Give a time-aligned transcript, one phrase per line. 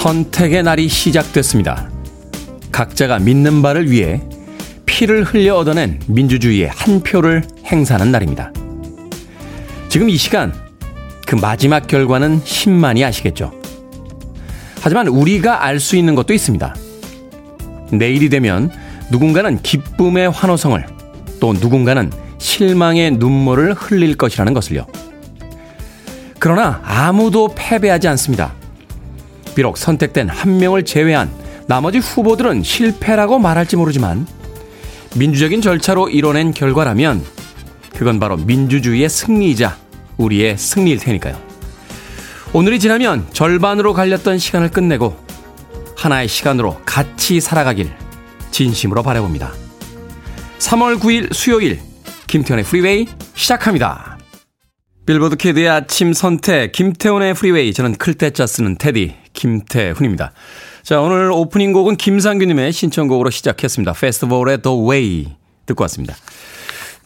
[0.00, 1.90] 선택의 날이 시작됐습니다.
[2.72, 4.22] 각자가 믿는 바를 위해
[4.86, 8.50] 피를 흘려 얻어낸 민주주의의 한 표를 행사하는 날입니다.
[9.90, 10.54] 지금 이 시간,
[11.26, 13.52] 그 마지막 결과는 신만이 아시겠죠?
[14.80, 16.74] 하지만 우리가 알 수 있는 것도 있습니다.
[17.92, 18.70] 내일이 되면
[19.10, 20.82] 누군가는 기쁨의 환호성을
[21.40, 24.86] 또 누군가는 실망의 눈물을 흘릴 것이라는 것을요.
[26.38, 28.54] 그러나 아무도 패배하지 않습니다.
[29.60, 31.30] 비록 선택된 한 명을 제외한
[31.66, 34.26] 나머지 후보들은 실패라고 말할지 모르지만
[35.16, 37.22] 민주적인 절차로 이뤄낸 결과라면
[37.94, 39.76] 그건 바로 민주주의의 승리이자
[40.16, 41.38] 우리의 승리일 테니까요.
[42.54, 45.14] 오늘이 지나면 절반으로 갈렸던 시간을 끝내고
[45.94, 47.92] 하나의 시간으로 같이 살아가길
[48.52, 49.52] 진심으로 바라봅니다.
[50.58, 51.80] 3월 9일 수요일
[52.28, 54.16] 김태훈의 프리웨이 시작합니다.
[55.04, 60.32] 빌보드 kid의 아침 선택 김태훈의 프리웨이 저는 클 태 자 쓰는 테디 김태훈입니다.
[60.82, 63.94] 자 오늘 오프닝 곡은 김상규님의 신청곡으로 시작했습니다.
[63.94, 65.26] 패스트볼의 The Way
[65.64, 66.14] 듣고 왔습니다.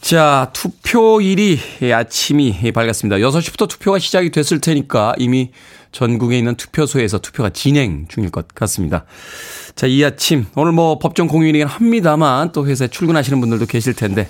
[0.01, 1.59] 자 투표일이
[1.95, 3.19] 아침이 밝았습니다.
[3.19, 5.53] 6시부터 투표가 시작이 됐을 테니까 이미
[5.93, 9.05] 전국에 있는 투표소에서 투표가 진행 중일 것 같습니다.
[9.77, 14.29] 자, 이 아침, 오늘 뭐 법정 공휴일이긴 합니다만 또 회사에 출근하시는 분들도 계실 텐데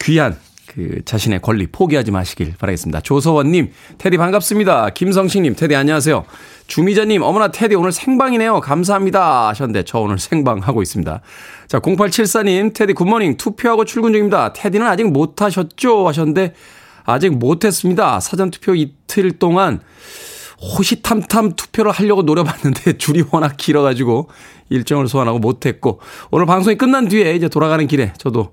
[0.00, 0.38] 귀한
[0.74, 3.00] 그 자신의 권리 포기하지 마시길 바라겠습니다.
[3.00, 4.90] 조서원님, 테디 반갑습니다.
[4.90, 6.24] 김성식님, 테디 안녕하세요.
[6.66, 8.60] 주미자님, 어머나 테디 오늘 생방이네요.
[8.60, 9.48] 감사합니다.
[9.48, 11.20] 하셨는데 저 오늘 생방 하고 있습니다.
[11.68, 14.54] 자, 0874님, 테디 굿모닝 투표하고 출근 중입니다.
[14.54, 16.08] 테디는 아직 못하셨죠?
[16.08, 16.54] 하셨는데
[17.04, 18.20] 아직 못했습니다.
[18.20, 19.80] 사전 투표 이틀 동안
[20.62, 24.30] 호시탐탐 투표를 하려고 노려봤는데 줄이 워낙 길어가지고
[24.70, 26.00] 일정을 소환하고 못했고
[26.30, 28.52] 오늘 방송이 끝난 뒤에 이제 돌아가는 길에 저도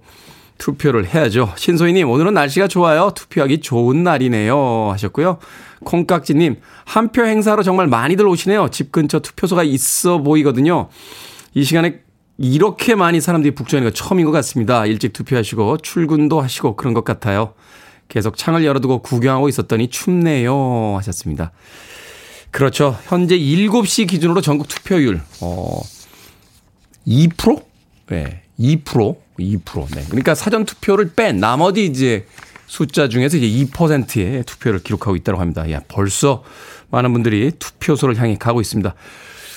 [0.60, 1.52] 투표를 해야죠.
[1.56, 3.12] 신소희님, 오늘은 날씨가 좋아요.
[3.16, 4.90] 투표하기 좋은 날이네요.
[4.92, 5.40] 하셨고요.
[5.84, 8.68] 콩깍지님, 한 표 행사로 정말 많이들 오시네요.
[8.70, 10.90] 집 근처 투표소가 있어 보이거든요.
[11.56, 12.02] 이 시간에
[12.38, 14.86] 이렇게 많이 사람들이 북적이는 거 처음인 것 같습니다.
[14.86, 17.54] 일찍 투표하시고 출근도 하시고 그런 것 같아요.
[18.08, 20.96] 계속 창을 열어두고 구경하고 있었더니 춥네요.
[20.98, 21.52] 하셨습니다.
[22.52, 22.98] 그렇죠.
[23.06, 25.80] 현재 7시 기준으로 전국 투표율, 어,
[27.08, 27.69] 2%?
[28.10, 29.16] 네, 2%.
[29.40, 29.96] 2%.
[29.96, 30.04] 네.
[30.08, 32.26] 그러니까 사전 투표를 뺀 나머지 이제
[32.68, 35.70] 숫자 중에서 이제 2%의 투표를 기록하고 있다고 합니다.
[35.72, 36.44] 야, 벌써
[36.92, 38.94] 많은 분들이 투표소를 향해 가고 있습니다.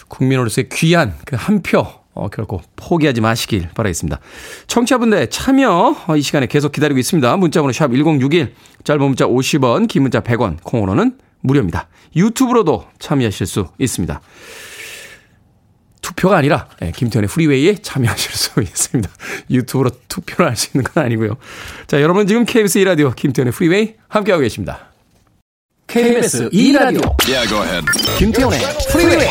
[0.08, 4.20] 국민으로서의 귀한 그 한 표, 어, 결코 포기하지 마시길 바라겠습니다.
[4.66, 7.36] 청취자분들 참여 어, 이 시간에 계속 기다리고 있습니다.
[7.36, 8.54] 문자번호 샵 1061,
[8.84, 11.88] 짧은 문자 50원, 긴 문자 100원, 콩으로는 무료입니다.
[12.14, 14.20] 유튜브로도 참여하실 수 있습니다.
[16.16, 19.10] 투표가 아니라 네, 김태훈의 프리웨이에 참여하실 수 있습니다.
[19.50, 21.36] 유튜브로 투표를 할 수 있는 건 아니고요.
[21.86, 24.86] 자, 여러분 지금 KBS 2라디오 김태훈의 프리웨이 함께하고 계십니다.
[25.86, 27.48] KBS 2라디오 yeah,
[28.18, 28.60] 김태훈의
[28.92, 29.28] 프리웨이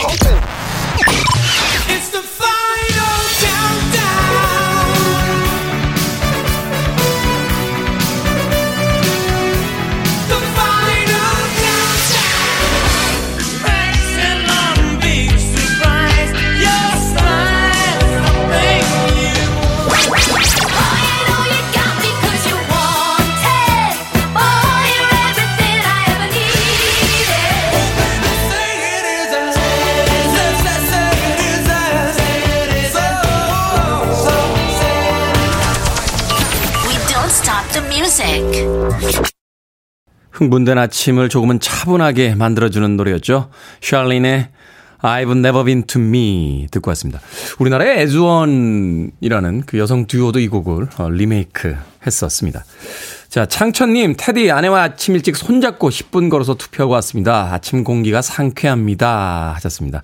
[40.41, 43.51] 흥분된 아침을 조금은 차분하게 만들어주는 노래였죠.
[43.79, 44.49] 샬린의
[45.03, 47.21] I've never been to me 듣고 왔습니다.
[47.59, 51.75] 우리나라의 에즈원이라는 그 여성 듀오도 이 곡을 어, 리메이크
[52.07, 52.65] 했었습니다.
[53.29, 57.53] 자, 창천님, 테디 아내와 아침 일찍 손잡고 10분 걸어서 투표하고 왔습니다.
[57.53, 59.53] 아침 공기가 상쾌합니다.
[59.55, 60.01] 하셨습니다.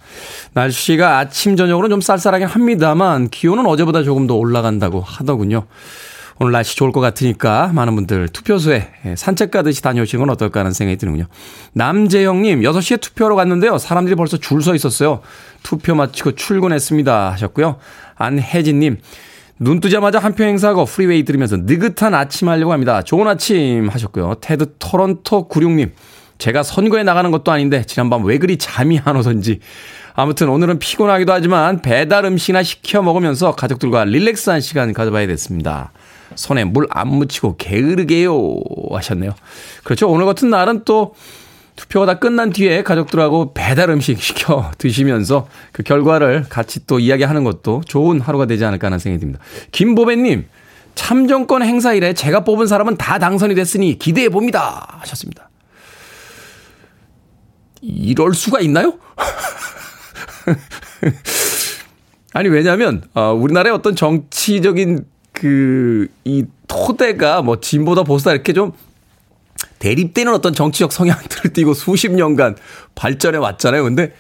[0.53, 5.65] 날씨가 아침, 저녁으로 좀 쌀쌀하긴 합니다만 기온은 어제보다 조금 더 올라간다고 하더군요.
[6.39, 10.97] 오늘 날씨 좋을 것 같으니까 많은 분들 투표소에 산책 가듯이 다녀오시는 건 어떨까 하는 생각이
[10.97, 11.25] 드는군요.
[11.73, 13.77] 남재영님, 6시에 투표하러 갔는데요.
[13.77, 15.21] 사람들이 벌써 줄 서 있었어요.
[15.63, 17.31] 투표 마치고 출근했습니다.
[17.31, 17.77] 하셨고요.
[18.15, 18.97] 안혜진님,
[19.59, 23.01] 눈 뜨자마자 한표 행사하고 프리웨이 들으면서 느긋한 아침 하려고 합니다.
[23.01, 24.35] 좋은 아침 하셨고요.
[24.41, 25.91] 테드 토론토 96님,
[26.37, 29.59] 제가 선거에 나가는 것도 아닌데 지난밤 왜 그리 잠이 안 오던지
[30.13, 35.91] 아무튼 오늘은 피곤하기도 하지만 배달 음식이나 시켜 먹으면서 가족들과 relax한 시간 가져봐야겠습니다.
[36.35, 38.55] 손에 물 안 묻히고 게으르게요
[38.91, 39.31] 하셨네요.
[39.83, 40.09] 그렇죠.
[40.09, 41.13] 오늘 같은 날은 또
[41.75, 47.83] 투표가 다 끝난 뒤에 가족들하고 배달 음식 시켜 드시면서 그 결과를 같이 또 이야기하는 것도
[47.85, 49.39] 좋은 하루가 되지 않을까 하는 생각이 듭니다.
[49.71, 50.47] 김보배님,
[50.95, 54.97] 참정권 행사 일에 제가 뽑은 사람은 다 당선이 됐으니 기대해 봅니다.
[55.01, 55.51] 하셨습니다.
[57.81, 58.97] 이럴 수가 있나요?
[62.33, 65.05] 아니, 왜냐면, 어, 우리나라의 어떤 정치적인
[65.39, 68.71] 그, 이 토대가 뭐 진보다 보수다 이렇게 좀
[69.77, 72.55] 대립되는 어떤 정치적 성향들을 띠고 수십 년간
[72.95, 73.83] 발전해 왔잖아요.
[73.83, 74.13] 근데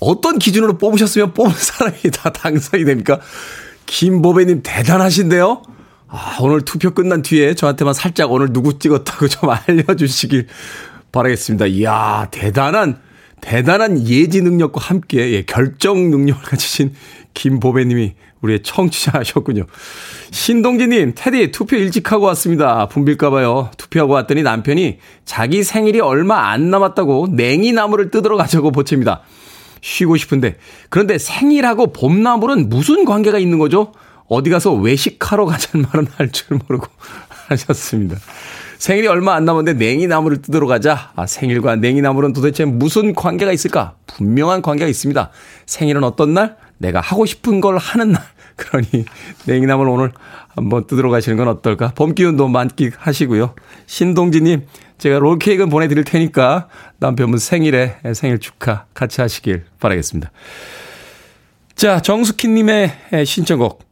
[0.00, 3.20] 어떤 기준으로 뽑으셨으면 뽑은 사람이 다 당선이 됩니까?
[3.86, 5.62] 김보배님 대단하신데요?
[6.08, 10.48] 아, 오늘 투표 끝난 뒤에 저한테만 살짝 오늘 누구 찍었다고 좀 알려주시길
[11.12, 11.66] 바라겠습니다.
[11.66, 12.98] 이야, 대단한,
[13.40, 16.94] 대단한 예지 능력과 함께, 예, 결정 능력을 가지신
[17.34, 18.14] 김보배님이
[18.46, 19.64] 우리의 청취자셨군요.
[20.30, 22.86] 신동진님, 테디 투표 일찍 하고 왔습니다.
[22.88, 23.70] 붐빌까봐요.
[23.76, 29.22] 투표하고 왔더니 남편이 자기 생일이 얼마 안 남았다고 냉이 나무를 뜯으러 가자고 보챕니다.
[29.82, 30.56] 쉬고 싶은데.
[30.88, 33.92] 그런데 생일하고 봄나물은 무슨 관계가 있는 거죠?
[34.28, 36.86] 어디 가서 외식하러 가자는 말은 할 줄 모르고
[37.48, 38.16] 하셨습니다.
[38.78, 41.12] 생일이 얼마 안 남았는데 냉이나무를 뜯으러 가자.
[41.14, 43.94] 아, 생일과 냉이나무는 도대체 무슨 관계가 있을까?
[44.06, 45.30] 분명한 관계가 있습니다.
[45.64, 46.56] 생일은 어떤 날?
[46.78, 48.22] 내가 하고 싶은 걸 하는 날.
[48.56, 49.04] 그러니
[49.46, 50.12] 냉이나무를 오늘
[50.54, 51.92] 한번 뜯으러 가시는 건 어떨까?
[51.94, 53.54] 봄 기운도 만끽하시고요.
[53.86, 54.66] 신동진님,
[54.98, 56.68] 제가 롤케이크는 보내드릴 테니까
[56.98, 60.32] 남편분 생일에 생일 축하 같이 하시길 바라겠습니다.
[61.74, 62.92] 자, 정숙희님의
[63.26, 63.84] 신청곡.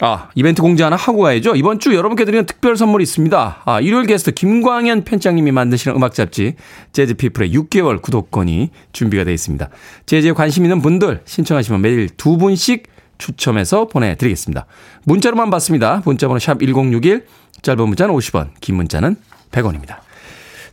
[0.00, 1.54] 아, 이벤트 공지 하나 하고 가야죠.
[1.54, 3.62] 이번 주 여러분께 드리는 특별 선물이 있습니다.
[3.64, 6.54] 아, 일요일 게스트 김광현 편장님이 만드시는 음악 잡지
[6.92, 9.68] 재즈 피플의 6개월 구독권이 준비가 되어 있습니다.
[10.04, 14.66] 재즈에 관심 있는 분들 신청하시면 매일 두 분씩 추첨해서 보내드리겠습니다.
[15.04, 16.02] 문자로만 받습니다.
[16.04, 17.26] 문자번호 샵 1061,
[17.62, 19.16] 짧은 문자는 50원, 긴 문자는
[19.50, 19.98] 100원입니다.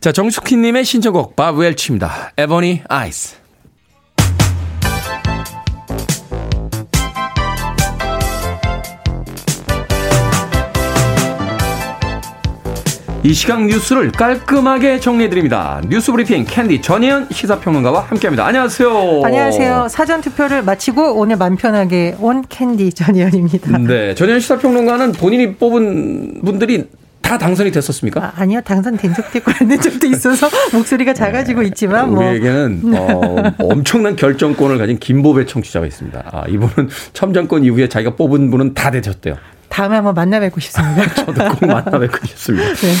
[0.00, 2.32] 자, 정숙희님의 신청곡 밥 웰치입니다.
[2.36, 3.43] 에버니 아이스.
[13.26, 15.80] 이 시각 뉴스를 깔끔하게 정리해드립니다.
[15.88, 18.44] 뉴스 브리핑 캔디 전혜연 시사평론가와 함께합니다.
[18.46, 19.22] 안녕하세요.
[19.24, 19.88] 안녕하세요.
[19.88, 23.78] 사전 투표를 마치고 오늘 맘 편하게 온 캔디 전혜연입니다.
[23.78, 26.84] 네, 전혜연 시사평론가는 본인이 뽑은 분들이
[27.22, 28.34] 다 당선이 됐었습니까?
[28.36, 31.68] 아니요 당선된 적도 있고 안 된 적도 있어서 목소리가 작아지고 네.
[31.68, 32.18] 있지만 뭐.
[32.28, 36.22] 우리에게는 어, 엄청난 결정권을 가진 김보배 청취자가 있습니다.
[36.30, 39.36] 아, 이분은 참정권 이후에 자기가 뽑은 분은 다 되셨대요.
[39.68, 41.12] 다음에 한번 만나 뵙고 싶습니다.
[41.14, 42.68] 저도 꼭 만나 뵙고 싶습니다.
[42.74, 42.92] 네.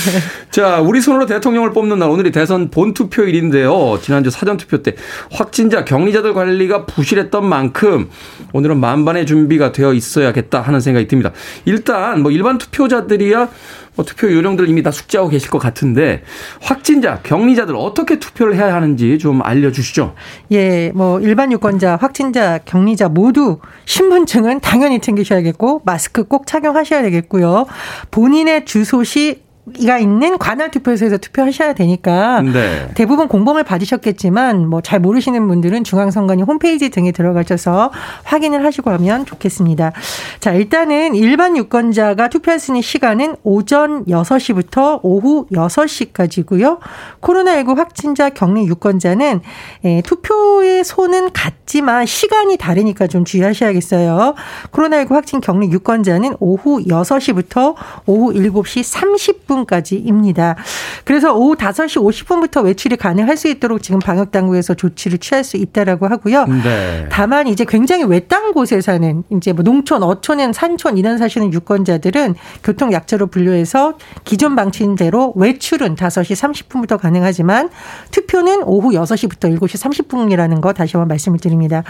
[0.50, 4.00] 자, 우리 손으로 대통령을 뽑는 날 오늘이 대선 본투표일인데요.
[4.02, 4.94] 지난주 사전투표 때
[5.30, 8.10] 확진자, 격리자들 관리가 부실했던 만큼
[8.52, 11.32] 오늘은 만반의 준비가 되어 있어야겠다 하는 생각이 듭니다.
[11.64, 13.48] 일단 뭐 일반 투표자들이야
[13.96, 16.22] 뭐 투표 요령들 이미 다 숙지하고 계실 것 같은데
[16.60, 20.14] 확진자, 격리자들 어떻게 투표를 해야 하는지 좀 알려주시죠.
[20.52, 27.66] 예, 뭐 일반 유권자, 확진자, 격리자 모두 신분증은 당연히 챙기셔야겠고 마스크 꼭 착용하셔야 되겠고요.
[28.10, 29.43] 본인의 주소시
[29.86, 32.88] 가 있는 관할 투표소에서 투표하셔야 되니까 네.
[32.94, 37.90] 대부분 공범을 받으셨겠지만 뭐 잘 모르시는 분들은 중앙선관위 홈페이지 등에 들어가셔서
[38.24, 39.92] 확인을 하시고 하면 좋겠습니다.
[40.40, 46.78] 자, 일단은 일반 유권자가 투표할 수 있는 시간은 오전 6시부터 오후 6시까지고요.
[47.22, 49.40] 코로나19 확진자 격리 유권자는
[49.84, 54.34] 예, 투표의 소는 같지만 시간이 다르니까 좀 주의하셔야겠어요.
[54.70, 57.74] 코로나19 확진 격리 유권자는 오후 6시부터
[58.06, 58.84] 오후 7시
[59.46, 60.56] 30분 50분까지입니다.
[61.04, 66.06] 그래서 오후 5시 50분부터 외출이 가능할 수 있도록 지금 방역 당국에서 조치를 취할 수 있다라고
[66.06, 66.46] 하고요.
[66.46, 67.06] 네.
[67.10, 72.92] 다만 이제 굉장히 외딴 곳에 사는 이제 뭐 농촌, 어촌엔 산촌 이런 사시는 유권자들은 교통
[72.92, 73.94] 약자로 분류해서
[74.24, 77.70] 기존 방침대로 외출은 5시 30분부터 가능하지만
[78.10, 81.82] 투표는 오후 6시부터 7시 30분이라는 거 다시 한번 말씀을 드립니다.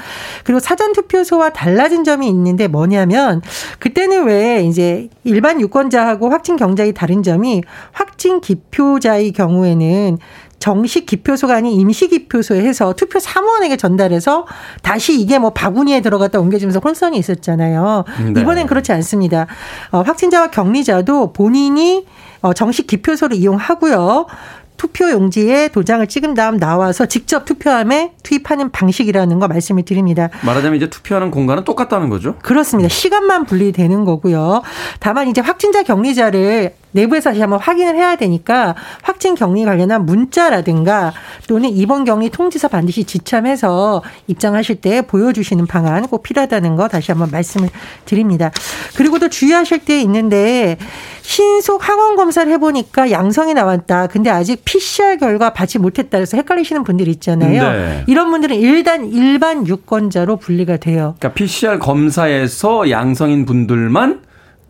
[0.45, 3.41] 그리고 사전 투표소와 달라진 점이 있는데 뭐냐면
[3.79, 7.54] 그때는 왜 이제 일반 유권자하고 확진 경자이 다른 점이
[7.93, 10.19] 확진 기표자의 경우에는
[10.59, 14.47] 정식 기표소가 아닌 임시 기표소에 해서 투표 사무원에게 전달해서
[14.83, 18.05] 다시 이게 뭐 바구니에 들어갔다 옮겨지면서 혼선이 있었잖아요.
[18.33, 18.41] 네.
[18.41, 19.47] 이번엔 그렇지 않습니다.
[19.91, 22.07] 어, 확진자와 격리자도 본인이
[22.41, 24.27] 어, 정식 기표소를 이용하고요.
[24.77, 30.31] 투표 용지에 도장을 찍은 다음 나와서 직접 투표함에 투입하는 방식이라는 거 말씀을 드립니다.
[30.43, 32.37] 말하자면 이제 투표하는 공간은 똑같다는 거죠?
[32.43, 32.89] 그렇습니다.
[32.89, 34.63] 시간만 분리되는 거고요.
[35.01, 41.13] 다만 이제 확진자 격리자를 내부에서 다시 한번 확인을 해야 되니까 확진 격리 관련한 문자라든가
[41.49, 47.31] 또는 입원 격리 통지서 반드시 지참해서 입장하실 때 보여주시는 방안 꼭 필요하다는 거 다시 한번
[47.31, 47.69] 말씀을
[48.05, 48.53] 드립니다.
[48.97, 50.79] 그리고 또 주의하실 게 있는데
[51.23, 54.07] 신속 항원 검사를 해보니까 양성이 나왔다.
[54.07, 56.19] 근데 아직 PCR 결과 받지 못했다.
[56.19, 57.63] 그래서 헷갈리시는 분들 있잖아요.
[57.73, 58.05] 네.
[58.07, 61.15] 이런 분들은 일단 일반 유권자로 분리가 돼요.
[61.19, 64.21] 그러니까 PCR 검사에서 양성인 분들만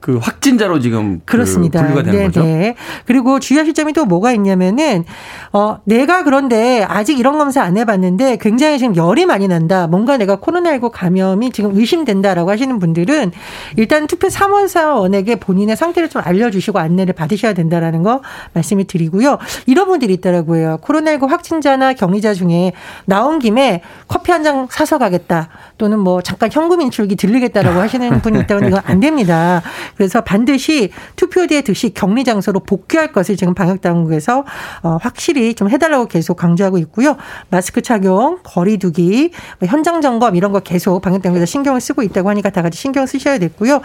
[0.04, 1.80] 그 확진자로 지금 그 그렇습니다.
[1.80, 2.42] 그 분류가 되는 네, 거죠.
[2.42, 2.74] 네.
[3.06, 5.04] 그리고 주의하실 점이 또 뭐가 있냐면은
[5.52, 9.86] 어 내가 그런데 아직 이런 검사 안 해봤는데 굉장히 지금 열이 많이 난다.
[9.86, 13.32] 뭔가 내가 코로나19 감염이 지금 의심된다라고 하시는 분들은
[13.76, 18.20] 일단 투표 사무사원에게 본인의 상태를 좀 알려주시고 안내를 받으셔야 된다라는 거
[18.52, 19.38] 말씀을 드리고요.
[19.66, 20.80] 이런 분들이 있더라고요.
[20.82, 22.72] 코로나19 확진자나 격리자 중에
[23.06, 25.48] 나온 김에 커피 한 잔 사서 가겠다.
[25.78, 29.62] 또는 뭐 잠깐 현금 인출기 들리겠다라고 하시는 분이 있다면 이건 안 됩니다.
[29.96, 34.44] 그래서 반드시 투표대에 듯이 격리 장소로 복귀할 것을 지금 방역 당국에서
[34.82, 37.16] 어, 확실히 좀 해달라고 계속 강조하고 있고요.
[37.50, 42.50] 마스크 착용, 거리두기, 뭐 현장 점검 이런 거 계속 방역 당국에서 신경을 쓰고 있다고 하니까
[42.50, 43.80] 다 같이 신경 쓰셔야 됐고요.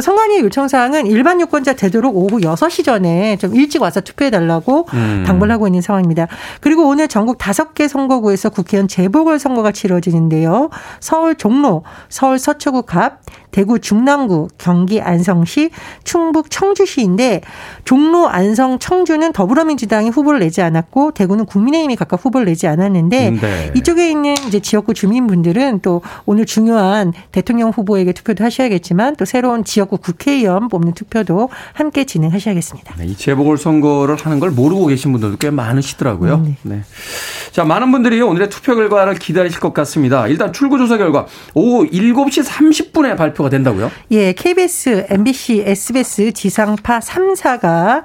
[0.00, 5.24] 선관위 요청 사항은 일반 유권자 되도록 오후 6시 전에 좀 일찍 와서 투표해 달라고 음.
[5.26, 6.26] 당부를 하고 있는 상황입니다.
[6.60, 10.70] 그리고 오늘 전국 5개 선거구에서 국회의원 재보궐 선거가 치러지는데요.
[11.00, 13.20] 서울 종로, 서울 서초구 갑,
[13.50, 15.70] 대구 중남구, 경기 안성시,
[16.04, 17.40] 충북 청주시인데
[17.84, 23.72] 종로, 안성, 청주는 더불어민주당이 후보를 내지 않았고 대구는 국민의힘이 각각 후보를 내지 않았는데 네.
[23.76, 29.98] 이쪽에 있는 이제 지역구 주민분들은 또 오늘 중요한 대통령 후보에게 투표도 하셔야겠지만 또 새로운 지역구
[29.98, 32.94] 국회의원 뽑는 투표도 함께 진행하셔야겠습니다.
[32.98, 36.38] 네, 이 재보궐 선거를 하는 걸 모르고 계신 분들도 꽤 많으시더라고요.
[36.38, 36.56] 네.
[36.62, 36.80] 네.
[37.52, 40.28] 자, 많은 분들이 오늘의 투표 결과를 기다리실 것 같습니다.
[40.28, 43.90] 일단 출구 조사 결과 오후 7시 30분에 발표 가 된다고요?
[44.10, 48.02] 예, KBS, MBC, SBS 지상파 3사가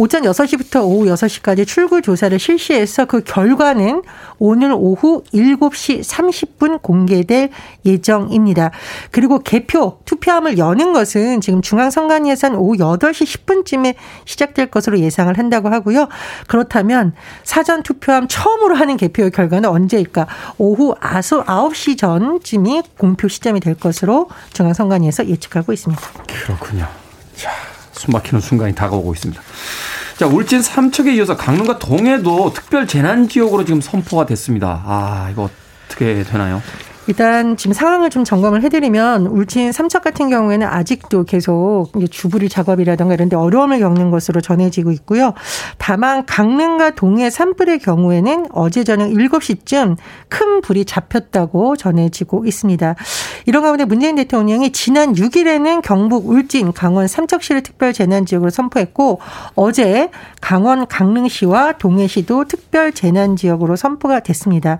[0.00, 4.00] 오전 6시부터 오후 6시까지 출구 조사를 실시해서 그 결과는
[4.38, 7.50] 오늘 오후 7시 30분 공개될
[7.84, 8.70] 예정입니다.
[9.10, 16.08] 그리고 개표, 투표함을 여는 것은 지금 중앙선관위에서는 오후 8시 10분쯤에 시작될 것으로 예상을 한다고 하고요.
[16.46, 17.12] 그렇다면
[17.44, 20.26] 사전 투표함 처음으로 하는 개표 결과는 언제일까?
[20.56, 26.02] 오후 9시 전쯤이 공표 시점이 될 것으로 중앙선관위에서 예측하고 있습니다.
[26.26, 26.86] 그렇군요.
[27.36, 27.69] 자.
[28.00, 29.42] 숨막히는 순간이 다가오고 있습니다.
[30.16, 34.82] 자, 울진 삼척에 이어서 강릉과 동해도 특별 재난 지역으로 지금 선포가 됐습니다.
[34.86, 35.48] 아, 이거
[35.88, 36.62] 어떻게 되나요?
[37.10, 43.28] 일단 지금 상황을 좀 점검을 해드리면 울진 삼척 같은 경우에는 아직도 계속 주부리 작업이라든가 이런
[43.28, 45.34] 데 어려움을 겪는 것으로 전해지고 있고요.
[45.76, 49.96] 다만 강릉과 동해 산불의 경우에는 어제 저녁 7시쯤
[50.28, 52.94] 큰 불이 잡혔다고 전해지고 있습니다.
[53.46, 59.18] 이런 가운데 문재인 대통령이 지난 6일에는 경북 울진, 강원 삼척시를 특별 재난 지역으로 선포했고
[59.56, 64.78] 어제 강원 강릉시와 동해시도 특별 재난 지역으로 선포가 됐습니다.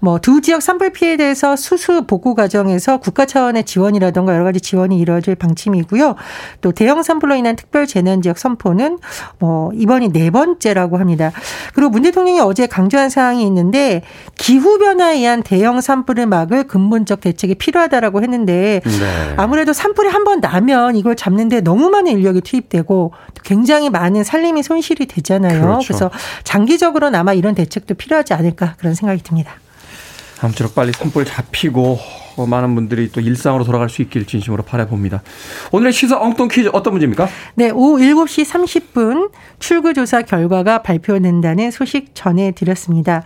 [0.00, 4.98] 뭐 두 지역 산불 피해에 대해서 수수 복구 과정에서 국가 차원의 지원이라든가 여러 가지 지원이
[5.00, 6.14] 이루어질 방침이고요.
[6.60, 8.98] 또 대형 산불로 인한 특별 재난 지역 선포는
[9.40, 11.32] 뭐 이번이 네 번째라고 합니다.
[11.74, 14.02] 그리고 문 대통령이 어제 강조한 사항이 있는데
[14.36, 19.34] 기후 변화에 의한 대형 산불을 막을 근본적 대책이 필요하다라고 했는데 네.
[19.36, 23.12] 아무래도 산불이 한 번 나면 이걸 잡는데 너무 많은 인력이 투입되고
[23.44, 25.62] 굉장히 많은 살림이 손실이 되잖아요.
[25.62, 25.86] 그렇죠.
[25.86, 26.10] 그래서
[26.42, 29.52] 장기적으로는 아마 이런 대책도 필요하지 않을까 그런 생각이 듭니다.
[30.40, 31.98] 아무쪼록 빨리 산불 잡히고
[32.36, 35.22] 어, 많은 분들이 또 일상으로 돌아갈 수 있길 진심으로 바라봅니다.
[35.72, 37.28] 오늘의 시사 엉뚱 퀴즈 어떤 문제입니까?
[37.54, 38.44] 네, 오후 7시
[38.92, 43.22] 30분 출구조사 결과가 발표된다는 소식 전해드렸습니다.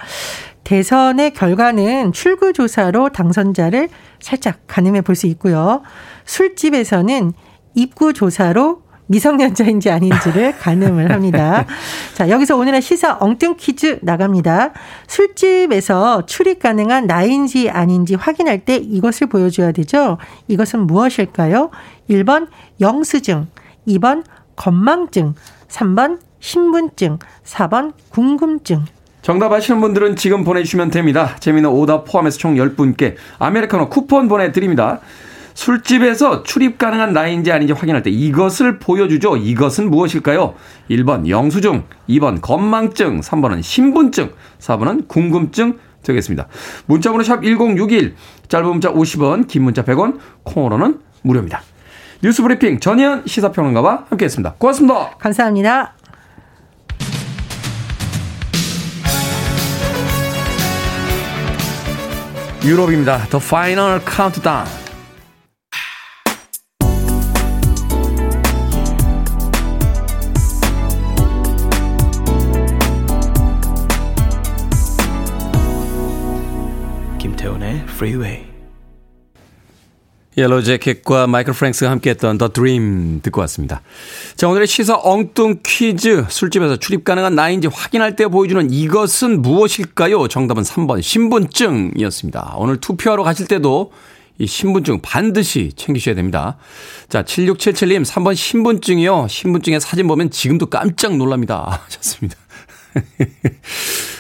[0.63, 3.89] 대선의 결과는 출구조사로 당선자를
[4.21, 5.83] 살짝 가늠해 볼 수 있고요.
[6.27, 7.33] 술집에서는
[7.75, 11.67] 입구조사로 미성년자인지 아닌지를 가늠을 합니다.
[12.15, 14.73] 자, 여기서 오늘의 시사 엉뚱 퀴즈 나갑니다.
[15.09, 20.19] 술집에서 출입 가능한 나인지 아닌지 확인할 때 이것을 보여줘야 되죠.
[20.47, 21.71] 이것은 무엇일까요?
[22.09, 22.47] 1번
[22.81, 23.49] 영수증,
[23.89, 24.25] 2번
[24.55, 25.35] 건망증,
[25.69, 28.85] 3번 신분증, 4번 궁금증.
[29.23, 31.37] 정답 아시는 분들은 지금 보내주시면 됩니다.
[31.41, 35.01] 재미는 오답 포함해서 총 10분께 아메리카노 쿠폰 보내드립니다.
[35.61, 39.37] 술집에서 출입 가능한 나이인지 아닌지 확인할 때 이것을 보여주죠.
[39.37, 40.55] 이것은 무엇일까요?
[40.89, 46.49] 1번 영수증, 2번 건망증, 3번은 신분증, 4번은 궁금증 되겠습니다.
[46.87, 48.15] 문자번호 샵 1061,
[48.49, 51.61] 짧은 문자 50원, 긴 문자 100원, 콩으로는 무료입니다.
[52.23, 54.55] 뉴스 브리핑 전희연 시사평론가와 함께했습니다.
[54.57, 55.11] 고맙습니다.
[55.19, 55.93] 감사합니다.
[62.65, 63.19] 유럽입니다.
[63.27, 64.80] The Final Countdown.
[78.01, 78.47] Freeway.
[80.39, 83.83] 옐로우 재킷과 마이클 프랭크스가 함께했던 The Dream 듣고 왔습니다.
[84.37, 86.25] 자, 오늘의 시사 엉뚱 퀴즈.
[86.31, 90.29] 술집에서 출입 가능한 나이인지 확인할 때 보여주는 이것은 무엇일까요?
[90.29, 92.55] 정답은 3번 신분증이었습니다.
[92.57, 93.93] 오늘 투표하러 가실 때도
[94.39, 96.57] 이 신분증 반드시 챙기셔야 됩니다.
[97.11, 99.27] 자, 7677님, 3번 신분증이요.
[99.29, 101.83] 신분증에 사진 보면 지금도 깜짝 놀랍니다.
[101.85, 102.39] 하셨습니다.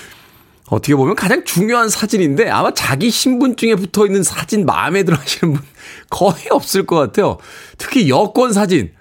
[0.70, 5.62] 어떻게 보면 가장 중요한 사진인데 아마 자기 신분증에 붙어 있는 사진 마음에 들어 하시는 분
[6.08, 7.38] 거의 없을 것 같아요.
[7.76, 8.92] 특히 여권 사진.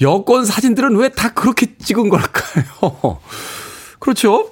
[0.00, 3.20] 여권 사진들은 왜 다 그렇게 찍은 걸까요?
[4.00, 4.50] 그렇죠?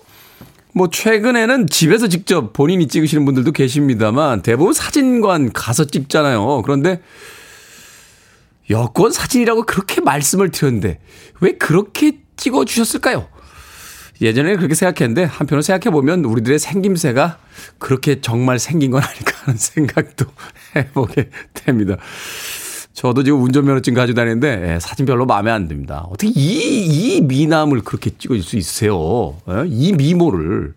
[0.73, 6.63] 뭐 최근에는 집에서 직접 본인이 찍으시는 분들도 계십니다만 대부분 사진관 가서 찍잖아요.
[6.63, 7.01] 그런데
[8.71, 10.99] 여권 사진이라고 그렇게 말씀을 드렸는데
[11.41, 13.29] 왜 그렇게 찍어 주셨을까요?
[14.21, 17.39] 예전에는 그렇게 생각했는데 한편으로 생각해보면 우리들의 생김새가
[17.79, 20.27] 그렇게 정말 생긴 건 아닐까 하는 생각도
[20.77, 21.97] 해보게 됩니다.
[22.93, 26.07] 저도 지금 운전면허증 가지고 다니는데 예, 사진 별로 마음에 안 듭니다.
[26.09, 29.37] 어떻게 이, 이 미남을 그렇게 찍어줄 수 있으세요?
[29.49, 29.65] 예?
[29.67, 30.75] 이 미모를.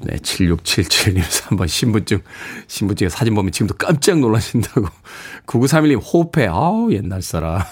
[0.00, 2.20] 네, 7677님 3번 신분증,
[2.68, 4.86] 신분증에 사진 보면 지금도 깜짝 놀라신다고.
[5.46, 6.46] 9931님 호흡해.
[6.46, 7.62] 아우, 옛날 사람.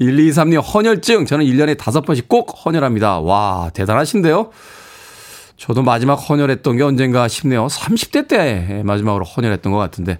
[0.00, 1.26] 123님 헌혈증.
[1.26, 3.20] 저는 1년에 5번씩 꼭 헌혈합니다.
[3.20, 4.50] 와, 대단하신데요?
[5.56, 7.68] 저도 마지막 헌혈했던 게 언젠가 싶네요.
[7.68, 10.18] 30대 때 마지막으로 헌혈했던 것 같은데.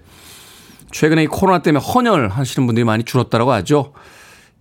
[0.91, 3.93] 최근에 이 코로나 때문에 헌혈 하시는 분들이 많이 줄었다고 하죠.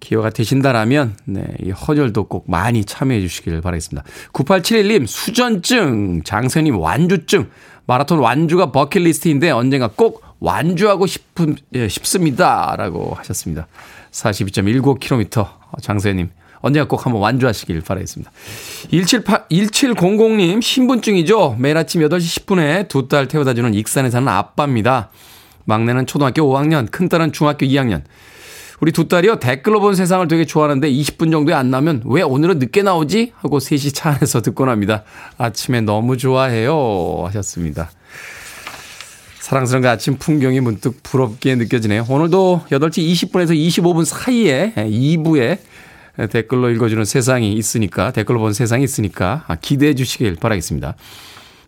[0.05, 4.07] 기회가 되신다라면 네, 이 헌혈도 꼭 많이 참여해 주시길 바라겠습니다.
[4.33, 7.49] 9871님 수전증, 장선님 완주증,
[7.87, 13.67] 마라톤 완주가 버킷리스트인데 언젠가 꼭 완주하고 싶은 예, 싶습니다라고 하셨습니다.
[14.13, 15.49] 42.19km
[15.81, 16.31] 장선님
[16.61, 18.31] 언젠가 꼭 한번 완주하시길 바라겠습니다.
[18.91, 21.57] 178, 1700님 신분증이죠.
[21.59, 25.09] 매일 아침 8시 10분에 두 딸 태워다 주는 익산에 사는 아빠입니다.
[25.65, 28.03] 막내는 초등학교 5학년, 큰딸은 중학교 2학년.
[28.85, 32.83] 우리 두 딸이요 댓글로 본 세상을 되게 좋아하는데 20분 정도에 안 나오면 왜 오늘은 늦게
[32.83, 33.33] 나오지?
[33.35, 35.05] 하고 셋이 차 안에서 듣곤 합니다.
[35.39, 37.91] 아침에 너무 좋아해요 하셨습니다.
[39.41, 42.05] 사랑스러운 그 아침 풍경이 문득 부럽게 느껴지네요.
[42.11, 45.61] 오늘도 8시 20분에서 25분 사이에 2부에
[46.29, 50.95] 댓글로 읽어주는 세상이 있으니까 댓글로 본 세상이 있으니까 기대해 주시길 바라겠습니다.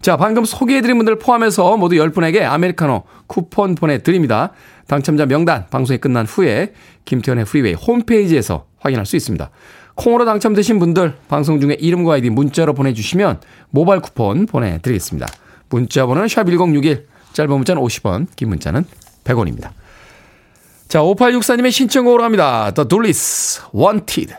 [0.00, 4.52] 자, 방금 소개해드린 분들 포함해서 모두 10분에게 아메리카노 쿠폰 보내드립니다.
[4.86, 6.72] 당첨자 명단 방송이 끝난 후에
[7.04, 9.50] 김태훈의 프리웨이 홈페이지에서 확인할 수 있습니다.
[9.96, 15.26] 콩으로 당첨되신 분들 방송 중에 이름과 아이디 문자로 보내주시면 모바일 쿠폰 보내드리겠습니다.
[15.70, 18.84] 문자 번호는 샵1061 짧은 문자는 50원 긴 문자는
[19.24, 19.70] 100원입니다.
[20.86, 22.70] 자 5864님의 신청곡으로 합니다.
[22.70, 24.34] The Doolies Wanted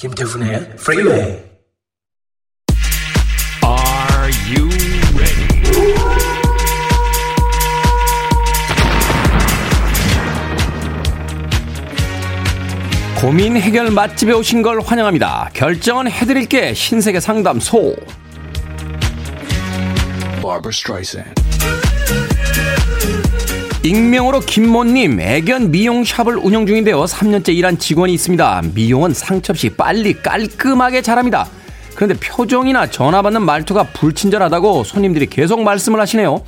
[0.00, 1.18] 김태훈의 프리웨이
[3.62, 4.66] Are you
[5.14, 5.60] ready?
[13.20, 15.50] 고민 해결 맛집에 오신 걸 환영합니다.
[15.52, 17.94] 결정은 해드릴게 신세계 상담소.
[20.40, 21.89] Barbara Streisand.
[23.82, 27.04] 익명으로 김모님 애견 미용샵을 운영 중인데요.
[27.04, 28.62] 3년째 일한 직원이 있습니다.
[28.74, 31.46] 미용은 상처 없이 빨리 깔끔하게 잘합니다.
[31.94, 36.42] 그런데 표정이나 전화 받는 말투가 불친절하다고 손님들이 계속 말씀을 하시네요.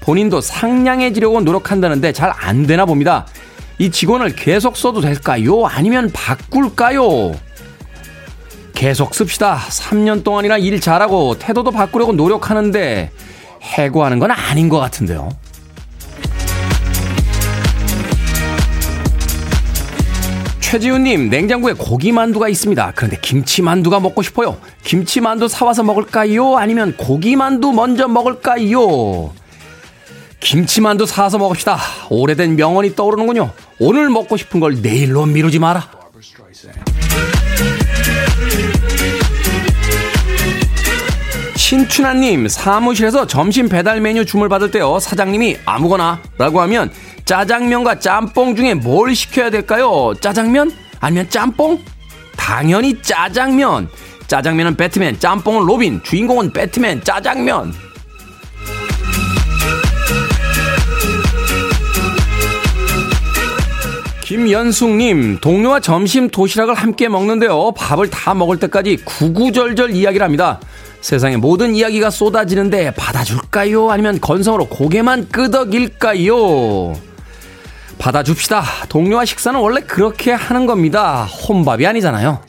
[0.00, 3.26] 본인도 상냥해지려고 노력한다는데 잘 안 되나 봅니다.
[3.78, 5.66] 이 직원을 계속 써도 될까요?
[5.66, 7.32] 아니면 바꿀까요?
[8.74, 9.58] 계속 씁시다.
[9.68, 13.10] 3년 동안이나 일 잘하고 태도도 바꾸려고 노력하는데
[13.60, 15.28] 해고하는 건 아닌 것 같은데요.
[20.70, 22.92] 최지훈님, 냉장고에 고기 만두가 있습니다.
[22.94, 24.56] 그런데 김치 만두가 먹고 싶어요.
[24.84, 26.58] 김치 만두 사와서 먹을까요?
[26.58, 29.32] 아니면 고기 만두 먼저 먹을까요?
[30.38, 31.76] 김치 만두 사서 먹읍시다.
[32.10, 33.50] 오래된 명언이 떠오르는군요.
[33.80, 35.90] 오늘 먹고 싶은 걸 내일로 미루지 마라.
[41.56, 44.98] 신춘하님, 사무실에서 점심 배달 메뉴 주문 받을 때요.
[45.00, 46.92] 사장님이 아무거나 라고 하면
[47.30, 50.12] 짜장면과 짬뽕 중에 뭘 시켜야 될까요?
[50.20, 50.72] 짜장면?
[50.98, 51.78] 아니면 짬뽕?
[52.36, 53.88] 당연히 짜장면.
[54.26, 57.72] 짜장면은 배트맨, 짬뽕은 로빈, 주인공은 배트맨, 짜장면.
[64.24, 67.70] 김연숙님, 동료와 점심 도시락을 함께 먹는데요.
[67.76, 70.58] 밥을 다 먹을 때까지 구구절절 이야기를 합니다.
[71.00, 73.92] 세상의 모든 이야기가 쏟아지는데 받아줄까요?
[73.92, 77.09] 아니면 건성으로 고개만 끄덕일까요?
[78.00, 78.64] 받아줍시다.
[78.88, 81.24] 동료와 식사는 원래 그렇게 하는 겁니다.
[81.24, 82.40] 혼밥이 아니잖아요.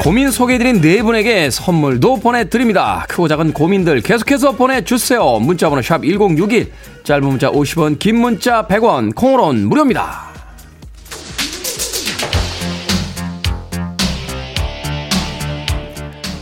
[0.00, 3.04] 고민 소개해드린 네 분에게 선물도 보내드립니다.
[3.08, 5.38] 크고 작은 고민들 계속해서 보내주세요.
[5.40, 6.72] 문자번호 샵 1061,
[7.04, 10.28] 짧은 문자 50원, 긴 문자 100원, 콩으로는 무료입니다.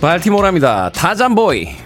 [0.00, 0.90] 발티모라입니다.
[0.90, 1.86] Tarzan Boy.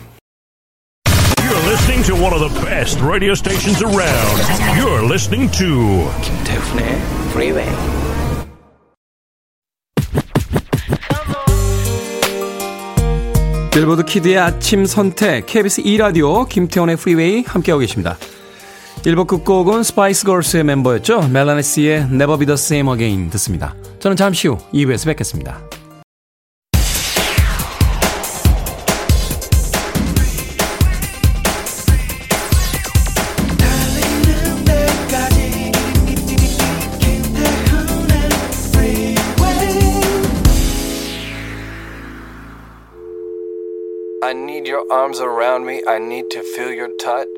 [2.00, 4.40] Listening to one of the best radio stations around.
[4.74, 6.96] You're listening to 김태훈의
[7.28, 7.68] Freeway.
[13.70, 18.16] 빌보드 키드의 아침 선택 KBS 2라디오 김태훈의 프리웨이 함께하고 계십니다.
[19.02, 21.28] 1부 끝곡은 스파이스 걸스의 멤버였죠.
[21.28, 23.74] 멜라네스의 Never Be The Same Again 듣습니다.
[23.98, 25.60] 저는 잠시 후 2부에서 뵙겠습니다.
[44.90, 45.82] Arms around me.
[45.86, 47.28] I need to feel your touch.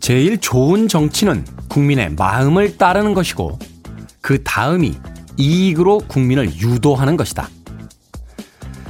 [0.00, 3.58] 제일 좋은 정치는 국민의 마음을 따르는 것이고
[4.20, 4.94] 그 다음이
[5.36, 7.48] 이익으로 국민을 유도하는 것이다.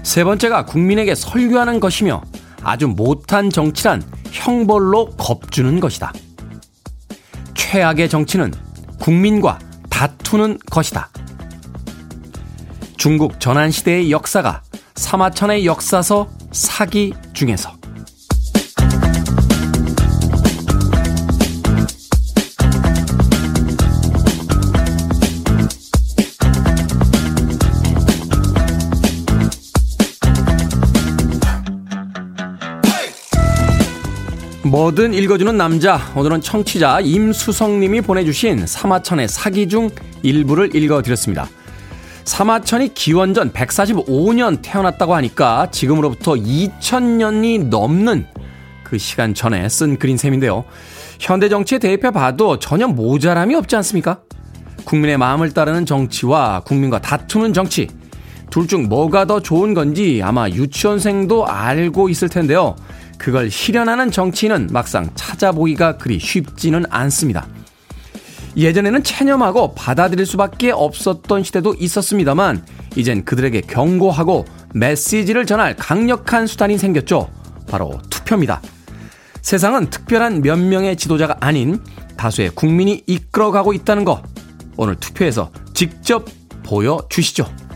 [0.03, 2.23] 세 번째가 국민에게 설교하는 것이며
[2.63, 6.13] 아주 못한 정치란 형벌로 겁주는 것이다.
[7.71, 8.55] 최악의 정치는
[8.99, 9.59] 국민과
[9.91, 11.11] 다투는 것이다.
[12.97, 14.63] 중국 전환시대의 역사가
[14.95, 17.78] 사마천의 역사서 사기 중에서
[34.71, 35.99] 뭐든 읽어주는 남자.
[36.15, 39.89] 오늘은 청취자 임수성님이 보내주신 사마천의 사기 중
[40.23, 41.49] 일부를 읽어드렸습니다.
[42.25, 48.27] 사마천이 기원전 145년 태어났다고 하니까 지금으로부터 2000년이 넘는
[48.85, 50.65] 그 시간 전에 쓴 글인 셈인데요.
[51.19, 54.21] 현대 정치에 대입해 봐도 전혀 모자람이 없지 않습니까?
[54.85, 57.89] 국민의 마음을 따르는 정치와 국민과 다투는 정치.
[58.51, 62.77] 둘 중 뭐가 더 좋은 건지 아마 유치원생도 알고 있을 텐데요.
[63.19, 67.47] 그걸 실현하는 정치인은 막상 찾아보기가 그리 쉽지는 않습니다.
[68.57, 72.65] 예전에는 체념하고 받아들일 수밖에 없었던 시대도 있었습니다만
[72.97, 77.31] 이젠 그들에게 경고하고 메시지를 전할 강력한 수단이 생겼죠.
[77.69, 78.61] 바로 투표입니다.
[79.43, 81.81] 세상은 특별한 몇 명의 지도자가 아닌
[82.17, 84.23] 다수의 국민이 이끌어가고 있다는 거
[84.77, 86.27] 오늘 투표에서 직접
[86.65, 87.68] 보여주시죠.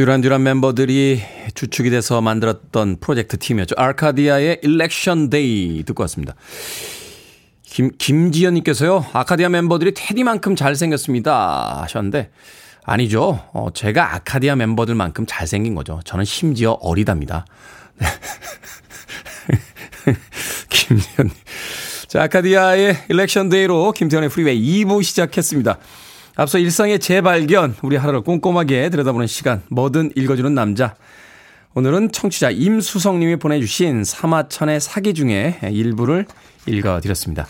[0.00, 1.20] 듀란듀란 멤버들이
[1.54, 3.74] 주축이 돼서 만들었던 프로젝트 팀이었죠.
[3.76, 6.34] 아카디아의 Election Day 듣고 왔습니다.
[7.64, 11.82] 김, 김지연님께서요, 아카디아 멤버들이 테디만큼 잘생겼습니다.
[11.82, 12.30] 하셨는데,
[12.82, 13.46] 아니죠.
[13.52, 16.00] 어, 제가 아카디아 멤버들만큼 잘생긴 거죠.
[16.06, 17.44] 저는 심지어 어리답니다.
[20.70, 21.34] 김지연님.
[22.08, 25.78] 자, 아카디아의 Election Day로 김태훈의 프리웨이 2부 시작했습니다.
[26.40, 30.94] 앞서 일상의 재발견, 우리 하루를 꼼꼼하게 들여다보는 시간, 뭐든 읽어주는 남자.
[31.74, 36.24] 오늘은 청취자 임수성님이 보내주신 사마천의 사기 중에 일부를
[36.64, 37.46] 읽어드렸습니다.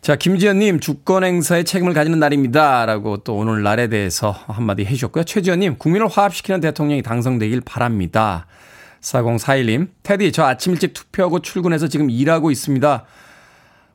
[0.00, 2.86] 자, 김지연님, 주권 행사에 책임을 가지는 날입니다.
[2.86, 5.22] 라고 또 오늘 날에 대해서 한마디 해주셨고요.
[5.22, 8.46] 최지연님, 국민을 화합시키는 대통령이 당선되길 바랍니다.
[9.00, 13.04] 4041님, 테디, 저 아침 일찍 투표하고 출근해서 지금 일하고 있습니다.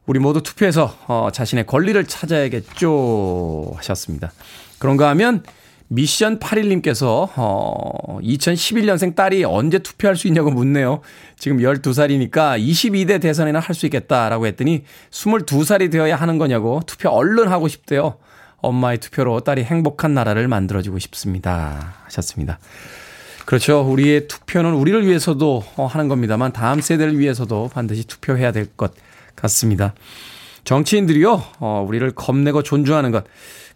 [0.05, 4.31] 우리 모두 투표해서 어, 자신의 권리를 찾아야겠죠 하셨습니다.
[4.79, 5.43] 그런가 하면
[5.87, 11.01] 미션 8일님께서 어, 2011년생 딸이 언제 투표할 수 있냐고 묻네요.
[11.37, 17.67] 지금 12살이니까 22대 대선에는 할 수 있겠다라고 했더니 22살이 되어야 하는 거냐고 투표 얼른 하고
[17.67, 18.17] 싶대요.
[18.57, 21.95] 엄마의 투표로 딸이 행복한 나라를 만들어주고 싶습니다.
[22.05, 22.59] 하셨습니다.
[23.45, 23.81] 그렇죠.
[23.81, 28.91] 우리의 투표는 우리를 위해서도 어, 하는 겁니다만 다음 세대를 위해서도 반드시 투표해야 될 것
[29.43, 29.93] 같습니다.
[30.63, 33.25] 정치인들이요, 어, 우리를 겁내고 존중하는 것,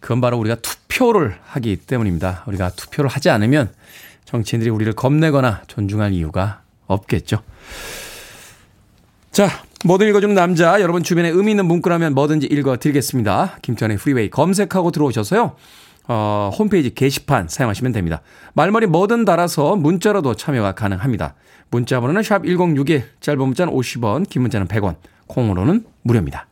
[0.00, 2.44] 그건 바로 우리가 투표를 하기 때문입니다.
[2.46, 3.70] 우리가 투표를 하지 않으면
[4.24, 7.42] 정치인들이 우리를 겁내거나 존중할 이유가 없겠죠.
[9.30, 9.48] 자,
[9.84, 13.58] 뭐든 읽어주는 남자, 여러분 주변에 의미 있는 문구라면 뭐든지 읽어드리겠습니다.
[13.62, 15.56] 김태훈의 프리웨이 검색하고 들어오셔서요.
[16.08, 18.22] 어, 홈페이지 게시판 사용하시면 됩니다.
[18.54, 21.34] 말머리 뭐든 달아서 문자로도 참여가 가능합니다.
[21.70, 24.96] 문자 번호는 샵 1061, 짧은 문자는 50원, 긴 문자는 100원,
[25.28, 26.46] 콩으로는 무료입니다.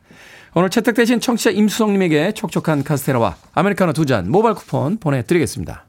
[0.53, 5.85] 오늘 채택되신 청취자 임수성님에게 촉촉한 카스테라와 아메리카노 두 잔 모바일 쿠폰 보내드리겠습니다.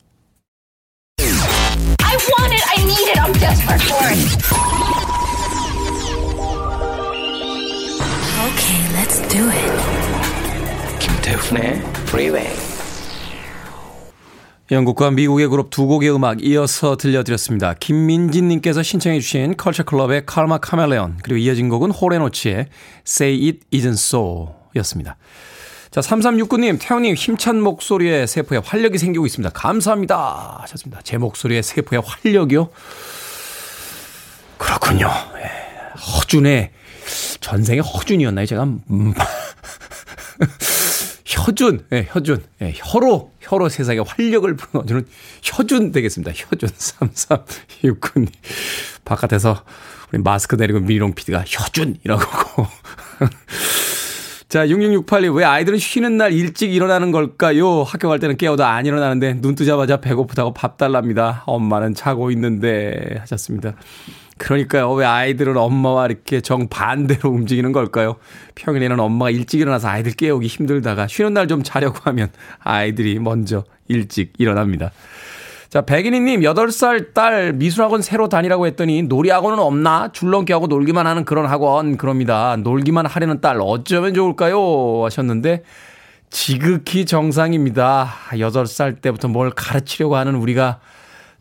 [1.20, 2.64] I want it.
[2.76, 3.18] I need it.
[3.20, 4.18] I'm desperate for it.
[8.48, 10.98] Okay, let's do it.
[11.00, 12.67] 김태훈의 Freeway.
[14.70, 17.74] 영국과 미국의 그룹 두 곡의 음악 이어서 들려드렸습니다.
[17.74, 22.68] 김민진님께서 신청해 주신 컬처클럽의 칼마 카멜레온 그리고 이어진 곡은 호레노치의
[23.06, 25.16] Say It Isn't So 였습니다.
[25.90, 29.50] 자 3369님 태영님 힘찬 목소리에 세포에 활력이 생기고 있습니다.
[29.54, 31.00] 감사합니다 하셨습니다.
[31.02, 32.68] 제 목소리에 세포에 활력이요?
[34.58, 35.08] 그렇군요.
[35.38, 36.72] 예, 허준의
[37.40, 38.44] 전생에 허준이었나요?
[38.44, 39.14] 제가 음.
[41.38, 45.06] 혀준, 예, 혀준, 예, 혀로, 혀로 세상에 활력을 불어주는
[45.42, 46.32] 혀준 되겠습니다.
[46.34, 48.28] 혀준 3369님.
[49.04, 49.64] 바깥에서
[50.12, 52.22] 우리 마스크 내리고 미롱 PD가 혀준이라고.
[54.48, 57.82] 자, 6668님, 왜 아이들은 쉬는 날 일찍 일어나는 걸까요?
[57.82, 61.42] 학교 갈 때는 깨워도 안 일어나는데 눈 뜨자마자 배고프다고 밥 달랍니다.
[61.46, 63.74] 엄마는 자고 있는데 하셨습니다.
[64.38, 64.92] 그러니까요.
[64.92, 68.16] 왜 아이들은 엄마와 이렇게 정반대로 움직이는 걸까요?
[68.54, 72.28] 평일에는 엄마가 일찍 일어나서 아이들 깨우기 힘들다가 쉬는 날 좀 자려고 하면
[72.60, 74.90] 아이들이 먼저 일찍 일어납니다.
[75.70, 80.10] 자, 백인희님, 8살 딸 미술학원 새로 다니라고 했더니 놀이학원은 없나?
[80.12, 82.56] 줄넘기 하고 놀기만 하는 그런 학원, 그럽니다.
[82.56, 85.04] 놀기만 하려는 딸 어쩌면 좋을까요?
[85.04, 85.64] 하셨는데,
[86.30, 88.10] 지극히 정상입니다.
[88.32, 90.80] 8살 때부터 뭘 가르치려고 하는 우리가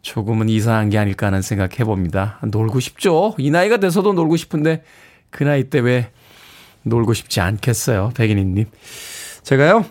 [0.02, 2.40] 조금은 이상한 게 아닐까 하는 생각 해봅니다.
[2.44, 3.36] 놀고 싶죠?
[3.38, 4.84] 이 나이가 돼서도 놀고 싶은데
[5.30, 6.12] 그 나이 때 왜
[6.84, 8.12] 놀고 싶지 않겠어요?
[8.16, 8.66] 백인희님.
[9.44, 9.86] 제가요,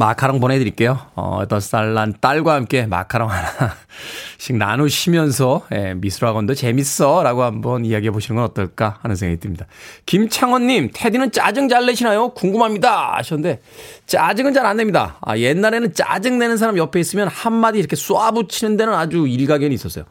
[0.00, 0.98] 마카롱 보내드릴게요.
[1.14, 7.22] 어, 8살 난 딸과 함께 마카롱 하나씩 나누시면서, 예, 미술학원도 재밌어.
[7.22, 9.66] 라고 한번 이야기해 보시는 건 어떨까 하는 생각이 듭니다.
[10.06, 12.30] 김창원님, 테디는 짜증 잘 내시나요?
[12.30, 13.18] 궁금합니다.
[13.18, 13.60] 하셨는데,
[14.06, 15.18] 짜증은 잘 안 냅니다.
[15.20, 20.04] 아, 옛날에는 짜증 내는 사람 옆에 있으면 한마디 이렇게 쏴붙이는 데는 아주 일가견이 있었어요.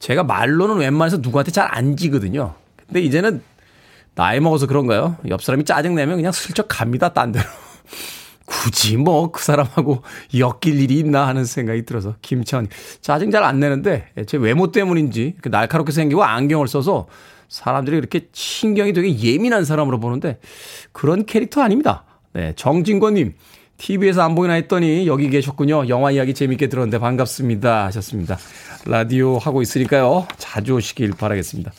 [0.00, 2.54] 제가 말로는 웬만해서 누구한테 잘 안 지거든요.
[2.86, 3.42] 근데 이제는
[4.14, 5.16] 나이 먹어서 그런가요?
[5.28, 7.08] 옆 사람이 짜증 내면 그냥 슬쩍 갑니다.
[7.14, 7.44] 딴 데로.
[8.46, 10.02] 굳이 뭐 그 사람하고
[10.38, 12.68] 엮일 일이 있나 하는 생각이 들어서 김천
[13.00, 17.06] 짜증 잘 안 내는데 제 외모 때문인지 날카롭게 생기고 안경을 써서
[17.48, 20.38] 사람들이 이렇게 신경이 되게 예민한 사람으로 보는데
[20.92, 22.04] 그런 캐릭터 아닙니다.
[22.32, 23.34] 네, 정진권님
[23.76, 25.88] TV에서 안 보이나 했더니 여기 계셨군요.
[25.88, 28.38] 영화 이야기 재밌게 들었는데 반갑습니다 하셨습니다.
[28.86, 30.26] 라디오 하고 있으니까요.
[30.38, 31.72] 자주 오시길 바라겠습니다.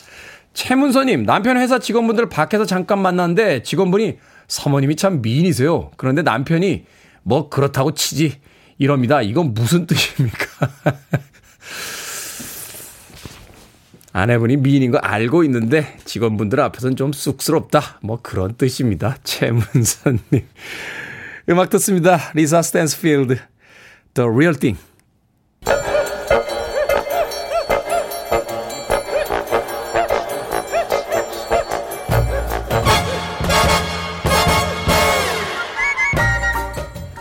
[0.54, 5.90] 최문서님 남편 회사 직원분들 밖에서 잠깐 만났는데 직원분이 사모님이 참 미인이세요.
[5.96, 6.84] 그런데 남편이
[7.22, 8.40] 뭐 그렇다고 치지
[8.78, 9.22] 이럽니다.
[9.22, 10.70] 이건 무슨 뜻입니까?
[14.12, 17.98] 아내분이 미인인 거 알고 있는데 직원분들 앞에서는 좀 쑥스럽다.
[18.00, 19.18] 뭐 그런 뜻입니다.
[19.24, 20.20] 최문선님.
[21.50, 22.32] 음악 듣습니다.
[22.34, 23.36] 리사 스탠스필드.
[24.14, 24.80] The Real Thing.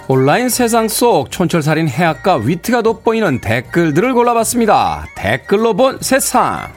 [0.07, 5.07] 온라인 세상 속 촌철살인 해악과 위트가 돋보이는 댓글들을 골라봤습니다.
[5.15, 6.71] 댓글로 본 세상.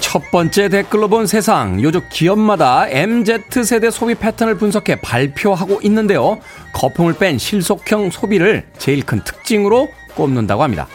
[0.00, 1.82] 첫 번째 댓글로 본 세상.
[1.82, 6.38] 요즘 기업마다 MZ세대 소비 패턴을 분석해 발표하고 있는데요.
[6.72, 10.88] 거품을 뺀 실속형 소비를 제일 큰 특징으로 꼽는다고 합니다.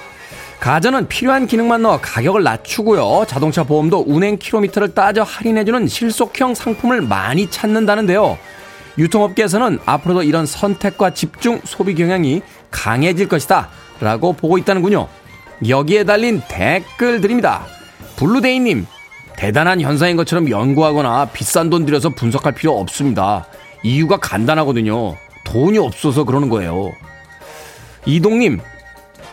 [0.65, 3.25] 가전은 필요한 기능만 넣어 가격을 낮추고요.
[3.27, 8.35] 자동차 보험도 운행 킬로미터를 따져 할인해주는 실속형 상품을 많이 찾는다는데요.
[8.97, 13.69] 유통업계에서는 앞으로도 이런 선택과 집중 소비 경향이 강해질 것이다.
[13.99, 15.07] 라고 보고 있다는군요.
[15.69, 17.67] 여기에 달린 댓글들입니다.
[18.15, 18.87] 블루데이님,
[19.37, 23.45] 대단한 현상인 것처럼 연구하거나 비싼 돈 들여서 분석할 필요 없습니다.
[23.83, 25.15] 이유가 간단하거든요.
[25.43, 26.91] 돈이 없어서 그러는 거예요.
[28.07, 28.61] 이동님,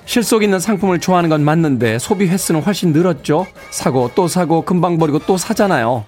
[0.05, 3.47] 실속 있는 상품을 좋아하는 건 맞는데 소비 횟수는 훨씬 늘었죠.
[3.71, 6.05] 사고 또 사고 금방 버리고 또 사잖아요.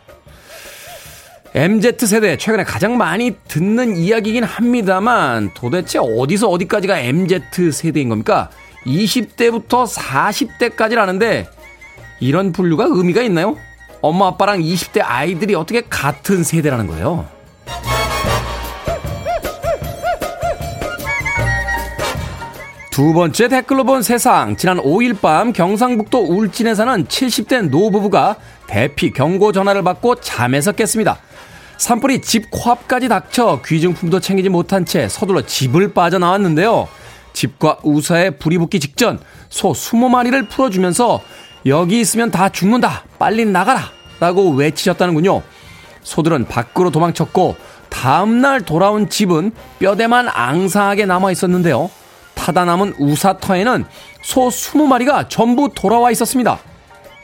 [1.55, 8.51] MZ세대 최근에 가장 많이 듣는 이야기긴 합니다만 도대체 어디서 어디까지가 MZ세대인 겁니까?
[8.85, 11.47] 20대부터 40대까지라는데
[12.19, 13.57] 이런 분류가 의미가 있나요?
[14.01, 17.27] 엄마 아빠랑 20대 아이들이 어떻게 같은 세대라는 거예요?
[22.95, 24.55] 두 번째 댓글로 본 세상.
[24.55, 28.37] 지난 5일 밤 경상북도 울진에 사는 70대 노부부가
[28.69, 31.19] 대피 경고 전화를 받고 잠에서 깼습니다.
[31.77, 36.87] 산불이 집 코앞까지 닥쳐 귀중품도 챙기지 못한 채 서둘러 집을 빠져나왔는데요.
[37.33, 41.21] 집과 우사에 불이 붙기 직전 소 20마리를 풀어주면서
[41.67, 43.07] 여기 있으면 다 죽는다.
[43.19, 43.91] 빨리 나가라.
[44.21, 45.43] 라고 외치셨다는군요.
[46.05, 47.57] 소들은 밖으로 도망쳤고
[47.89, 51.91] 다음날 돌아온 집은 뼈대만 앙상하게 남아 있었는데요.
[52.35, 53.85] 타다 남은 우사터에는
[54.23, 56.59] 소 20마리가 전부 돌아와 있었습니다.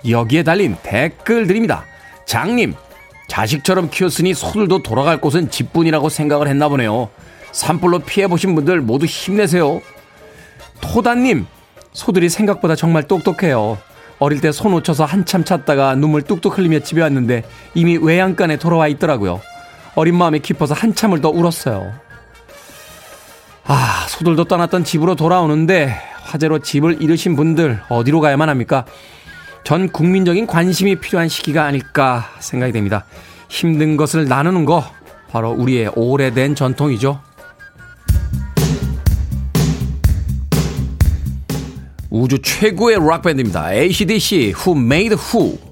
[0.08, 1.84] 여기에 달린 댓글들입니다.
[2.24, 2.74] 장님,
[3.28, 7.10] 자식처럼 키웠으니 소들도 돌아갈 곳은 집뿐이라고 생각을 했나 보네요.
[7.52, 9.80] 산불로 피해보신 분들 모두 힘내세요.
[10.80, 11.46] 토다님,
[11.92, 13.78] 소들이 생각보다 정말 똑똑해요.
[14.18, 17.42] 어릴 때 손 놓쳐서 한참 찾다가 눈물 뚝뚝 흘리며 집에 왔는데
[17.74, 19.40] 이미 외양간에 돌아와 있더라고요.
[19.94, 21.92] 어린 마음이 깊어서 한참을 더 울었어요.
[23.72, 28.84] 아, 소들도 떠났던 집으로 돌아오는데 화재로 집을 잃으신 분들 어디로 가야만 합니까?
[29.62, 33.04] 전 국민적인 관심이 필요한 시기가 아닐까 생각이 됩니다.
[33.48, 34.84] 힘든 것을 나누는 거
[35.30, 37.20] 바로 우리의 오래된 전통이죠.
[42.10, 43.72] 우주 최고의 락밴드입니다.
[43.72, 45.69] ACDC Who Made Who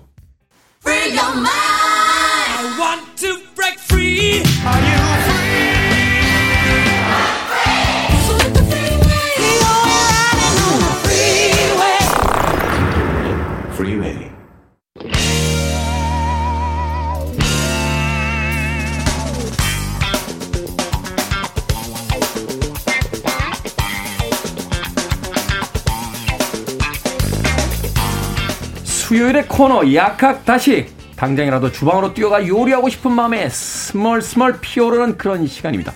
[29.19, 35.93] 수요일의 코너 약학 다시 당장이라도 주방으로 뛰어가 요리하고 싶은 마음에 스멀 스멀 피어오르는 그런 시간입니다.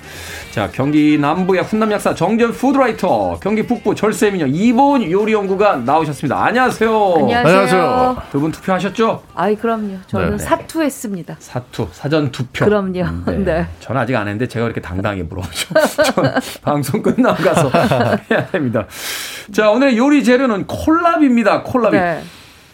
[0.50, 6.44] 자 경기 남부의 훈남 약사 정전 푸드라이터 경기 북부 절세미녀 이보은 요리연구가 나오셨습니다.
[6.44, 7.14] 안녕하세요.
[7.16, 8.22] 안녕하세요.
[8.32, 9.22] 두 분 투표하셨죠?
[9.36, 9.98] 아이 그럼요.
[10.08, 10.38] 저는 네.
[10.38, 11.36] 사투했습니다.
[11.38, 12.64] 사투 사전 투표.
[12.64, 13.04] 그럼요.
[13.44, 13.68] 네.
[13.78, 15.68] 전 아직 안 했는데 제가 그렇게 당당하게 물어보죠.
[16.12, 17.70] 전 방송 끝나고 가서
[18.28, 18.84] 해야 됩니다.
[19.52, 21.62] 자 오늘의 요리 재료는 콜라비입니다.
[21.62, 21.96] 콜라비.
[21.96, 22.20] 네.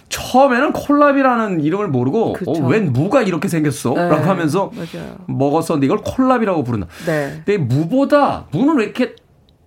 [0.09, 2.51] 처음에는 콜라비라는 이름을 모르고 그쵸.
[2.51, 3.95] 어, 웬 무가 이렇게 생겼어?
[3.95, 5.17] 네, 라고 하면서 맞아요.
[5.27, 6.87] 먹었었는데 이걸 콜라비라고 부른다.
[7.07, 7.43] 네.
[7.45, 9.15] 근데 무보다 무는 왜 이렇게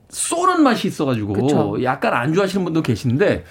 [0.10, 1.84] 쏘는 맛이 있어가지고 그쵸.
[1.84, 3.46] 약간 안 좋아하시는 분도 계신데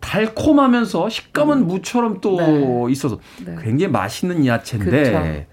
[0.00, 2.92] 달콤하면서 식감은 무처럼 또 네.
[2.92, 3.56] 있어서 네.
[3.62, 5.46] 굉장히 맛있는 야채인데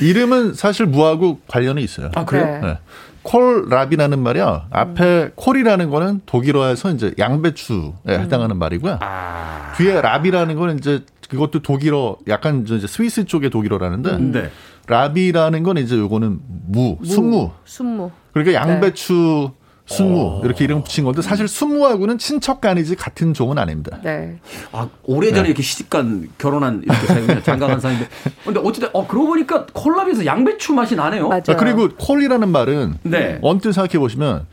[0.00, 2.10] 이름은 사실 무하고 관련이 있어요.
[2.14, 2.60] 아 그래요?
[2.62, 2.78] 네.
[3.24, 3.30] 네.
[3.30, 4.68] 콜랍이라는 말이야.
[4.70, 8.98] 앞에 콜이라는 거는 독일어에서 이제 양배추에 해당하는 말이고요.
[9.00, 14.50] 아, 뒤에 랍이라는 거는 이제 그것도 독일어 약간 이제 스위스 쪽의 독일어라는데 네.
[14.86, 17.50] 랍이라는 건 이제 요거는 무, 순무.
[17.64, 18.10] 순무.
[18.32, 19.50] 그러니까 양배추
[19.88, 23.98] 순무 이렇게 이름 붙인 건데 사실 순무하고는 친척 간이지 같은 종은 아닙니다.
[24.02, 24.38] 네.
[24.70, 28.08] 아 오래전에 이렇게 시집간 결혼한 이렇게 장가간 사람인데
[28.44, 31.28] 근데 어쨌든 어 그러고 보니까 콜라비에서 양배추 맛이 나네요.
[31.28, 31.42] 맞아요.
[31.48, 33.38] 아, 그리고 콜이라는 말은 네.
[33.42, 34.46] 언뜻 생각해 보시면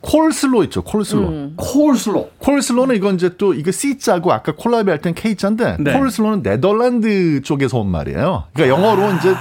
[0.00, 0.82] 콜슬로 있죠.
[0.84, 1.28] 콜슬로.
[1.28, 1.54] 음.
[1.56, 2.30] 콜슬로.
[2.38, 5.92] 콜슬로는 이건 이제 또 이거 C자고 아까 콜라비 할 땐 K자인데 네.
[5.98, 8.44] 콜슬로는 네덜란드 쪽에서 온 말이에요.
[8.54, 9.34] 그러니까 영어로 이제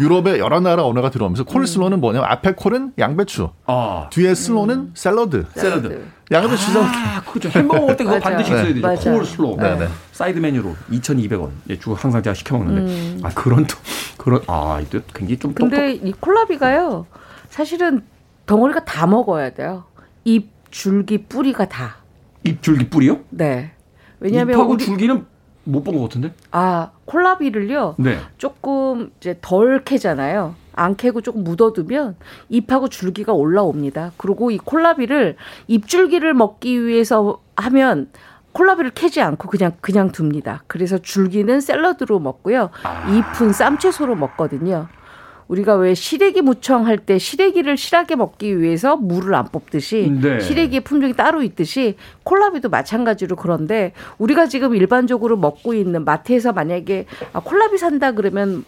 [0.00, 5.46] 유럽의 여러 나라 언어가 들어오면서 콜슬로는 뭐냐면 앞에 콜은 양배추, 아 뒤에 슬로는 샐러드.
[5.54, 6.04] 샐러드.
[6.30, 6.80] 양배추죠.
[6.82, 7.48] 아, 그렇죠.
[7.50, 8.18] 햄버거 먹을 때 그거.
[8.20, 8.74] 반드시 있어야 네.
[8.74, 8.86] 되죠.
[8.86, 9.12] 맞아.
[9.12, 9.56] 콜슬로.
[9.58, 9.88] 네, 네.
[10.12, 11.50] 사이드 메뉴로 2,200원.
[11.68, 13.18] 예, 주 항상 제가 시켜 먹는데.
[13.22, 13.76] 아, 그런 또
[14.16, 15.70] 그런 아, 이거 굉장히 좀 똑똑.
[15.70, 17.06] 근데 이 콜라비가요.
[17.50, 18.02] 사실은
[18.46, 19.84] 덩어리가 다 먹어야 돼요.
[20.24, 21.96] 잎, 줄기, 뿌리가 다.
[22.44, 23.20] 잎 줄기 뿌리요?
[23.28, 23.72] 네.
[24.20, 25.26] 왜냐하면 잎하고 우리- 줄기는
[25.64, 26.32] 못 본 것 같은데.
[26.50, 27.94] 아 콜라비를요.
[27.98, 28.18] 네.
[28.38, 30.54] 조금 이제 덜 캐잖아요.
[30.74, 32.16] 안 캐고 조금 묻어두면
[32.48, 34.12] 잎하고 줄기가 올라옵니다.
[34.16, 35.36] 그리고 이 콜라비를
[35.68, 38.08] 잎줄기를 먹기 위해서 하면
[38.52, 40.62] 콜라비를 캐지 않고 그냥 그냥 둡니다.
[40.66, 42.70] 그래서 줄기는 샐러드로 먹고요.
[43.08, 44.88] 잎은 쌈채소로 먹거든요.
[45.48, 50.38] 우리가 왜 시래기 무청 할 때 시래기를 실하게 먹기 위해서 물을 안 뽑듯이 네.
[50.40, 57.40] 시래기의 품종이 따로 있듯이 콜라비도 마찬가지로 그런데 우리가 지금 일반적으로 먹고 있는 마트에서 만약에 아,
[57.40, 58.64] 콜라비 산다 그러면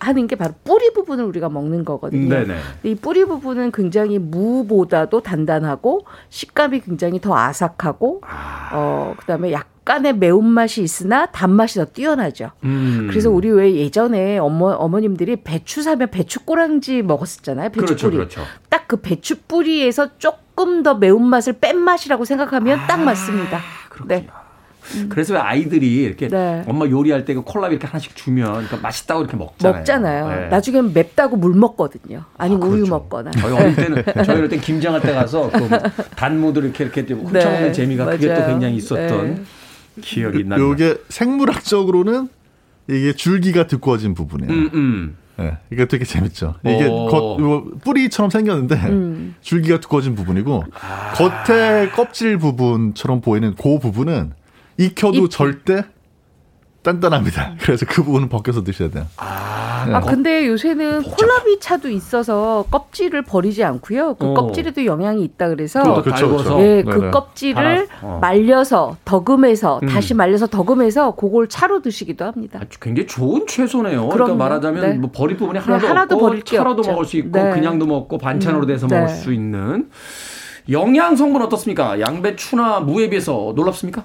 [0.00, 2.28] 하는 게 바로 뿌리 부분을 우리가 먹는 거거든요.
[2.28, 2.54] 네네.
[2.84, 8.20] 이 뿌리 부분은 굉장히 무보다도 단단하고 식감이 굉장히 더 아삭하고
[8.72, 12.50] 어 그다음에 약 간의 매운맛이 있으나 단맛이 더 뛰어나죠.
[12.64, 13.06] 음.
[13.08, 17.70] 그래서 우리 왜 예전에 어머 어머님들이 배추 사면 배추 꼬랑지 먹었었잖아요.
[17.70, 18.16] 배추 그렇죠, 뿌리.
[18.18, 18.42] 그렇죠.
[18.68, 23.60] 딱 그 배추 뿌리에서 조금 더 매운맛을 뺀 맛이라고 생각하면 아, 딱 맞습니다.
[24.06, 24.26] 네.
[25.10, 26.64] 그래서 왜 아이들이 이렇게 네.
[26.66, 29.76] 엄마 요리할 때 그 콜라비 이렇게 하나씩 주면 그러니까 맛있다고 이렇게 먹잖아요.
[29.78, 30.28] 먹잖아요.
[30.28, 30.48] 네.
[30.48, 32.24] 나중엔 맵다고 물 먹거든요.
[32.38, 32.90] 아니면 아, 우유 그렇죠.
[32.92, 33.30] 먹거나.
[33.32, 35.68] 저희 어릴 때는 저희 어릴 땐 김장할 때 가서 그
[36.16, 37.32] 단무들 이렇게 이렇게 훔쳐먹는
[37.64, 38.46] 네, 재미가 그게 또 맞아요.
[38.52, 39.42] 굉장히 있었던 네.
[40.00, 40.58] 기억이 납니다.
[40.58, 42.28] 요게 생물학적으로는
[42.88, 44.52] 이게 줄기가 두꺼워진 부분이에요.
[44.52, 45.16] 음, 음.
[45.40, 46.56] 예, 이게 되게 재밌죠.
[46.64, 47.06] 이게 오.
[47.06, 49.34] 겉, 요 뿌리처럼 생겼는데 음.
[49.40, 51.12] 줄기가 두꺼워진 부분이고 아.
[51.12, 54.32] 겉에 껍질 부분처럼 보이는 그 부분은
[54.78, 55.30] 익혀도 잎.
[55.30, 55.84] 절대
[56.82, 57.54] 단단합니다.
[57.60, 59.06] 그래서 그 부분은 벗겨서 드셔야 돼요.
[59.16, 64.14] 아, 아 근데 요새는 콜라비 차도 있어서 껍질을 버리지 않고요.
[64.14, 64.34] 그 어.
[64.34, 66.60] 껍질에도 영향이 있다 그래서 또 그렇죠, 그렇죠.
[66.60, 67.10] 예, 그 네네.
[67.10, 68.18] 껍질을 어.
[68.22, 69.88] 말려서 덕음해서 음.
[69.88, 72.60] 다시 말려서 덕음해서 그걸 차로 드시기도 합니다.
[72.62, 74.08] 아주 굉장히 좋은 채소네요.
[74.08, 74.94] 그러니까 말하자면 네.
[74.94, 76.92] 뭐 버릴 부분이 하나도, 네, 하나도 없고 차로도 없죠.
[76.92, 77.50] 먹을 수 있고 네.
[77.50, 78.66] 그냥도 먹고 반찬으로 음.
[78.68, 78.90] 돼서 음.
[78.90, 79.90] 먹을 수 있는
[80.70, 81.98] 영양 성분 어떻습니까?
[81.98, 84.04] 양배추나 무에 비해서 놀랍습니까?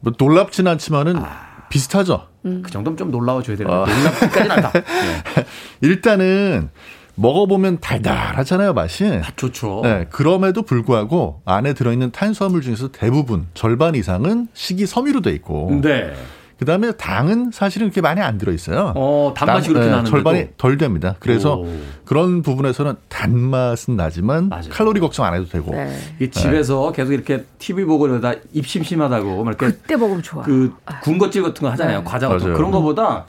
[0.00, 1.49] 뭐 놀랍진 않지만은 아.
[1.70, 2.26] 비슷하죠.
[2.44, 2.60] 음.
[2.62, 3.86] 그 정도면 좀 놀라워줘야 되는데 어.
[3.86, 4.72] 놀랍기까지는 않다.
[4.76, 5.46] 네.
[5.80, 6.68] 일단은
[7.14, 9.06] 먹어보면 달달하잖아요, 맛이.
[9.06, 9.80] 아, 좋죠.
[9.84, 15.80] 네, 그럼에도 불구하고 안에 들어있는 탄수화물 중에서 대부분 절반 이상은 식이섬유로 돼 있고.
[15.82, 16.12] 네.
[16.60, 18.92] 그 다음에 당은 사실은 그렇게 많이 안 들어 있어요.
[18.94, 21.16] 어, 단맛이 그렇게 네, 나는 절반이 덜 됩니다.
[21.18, 21.66] 그래서 오.
[22.04, 24.68] 그런 부분에서는 단맛은 나지만 맞아요.
[24.68, 25.70] 칼로리 걱정 안 해도 되고.
[25.72, 25.96] 네.
[26.20, 26.96] 이 집에서 네.
[27.00, 30.42] 계속 이렇게 TV 보고 이러다 입 심심하다고 이렇게 그때 먹으면 좋아.
[30.42, 32.00] 그 군것질 같은 거 하잖아요.
[32.00, 32.04] 네.
[32.04, 32.58] 과자 같은 거.
[32.58, 33.24] 그런 거보다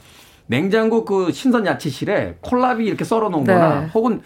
[0.47, 3.87] 냉장고 그 신선 야채실에 콜라비 이렇게 썰어 놓은 거나 네.
[3.93, 4.21] 혹은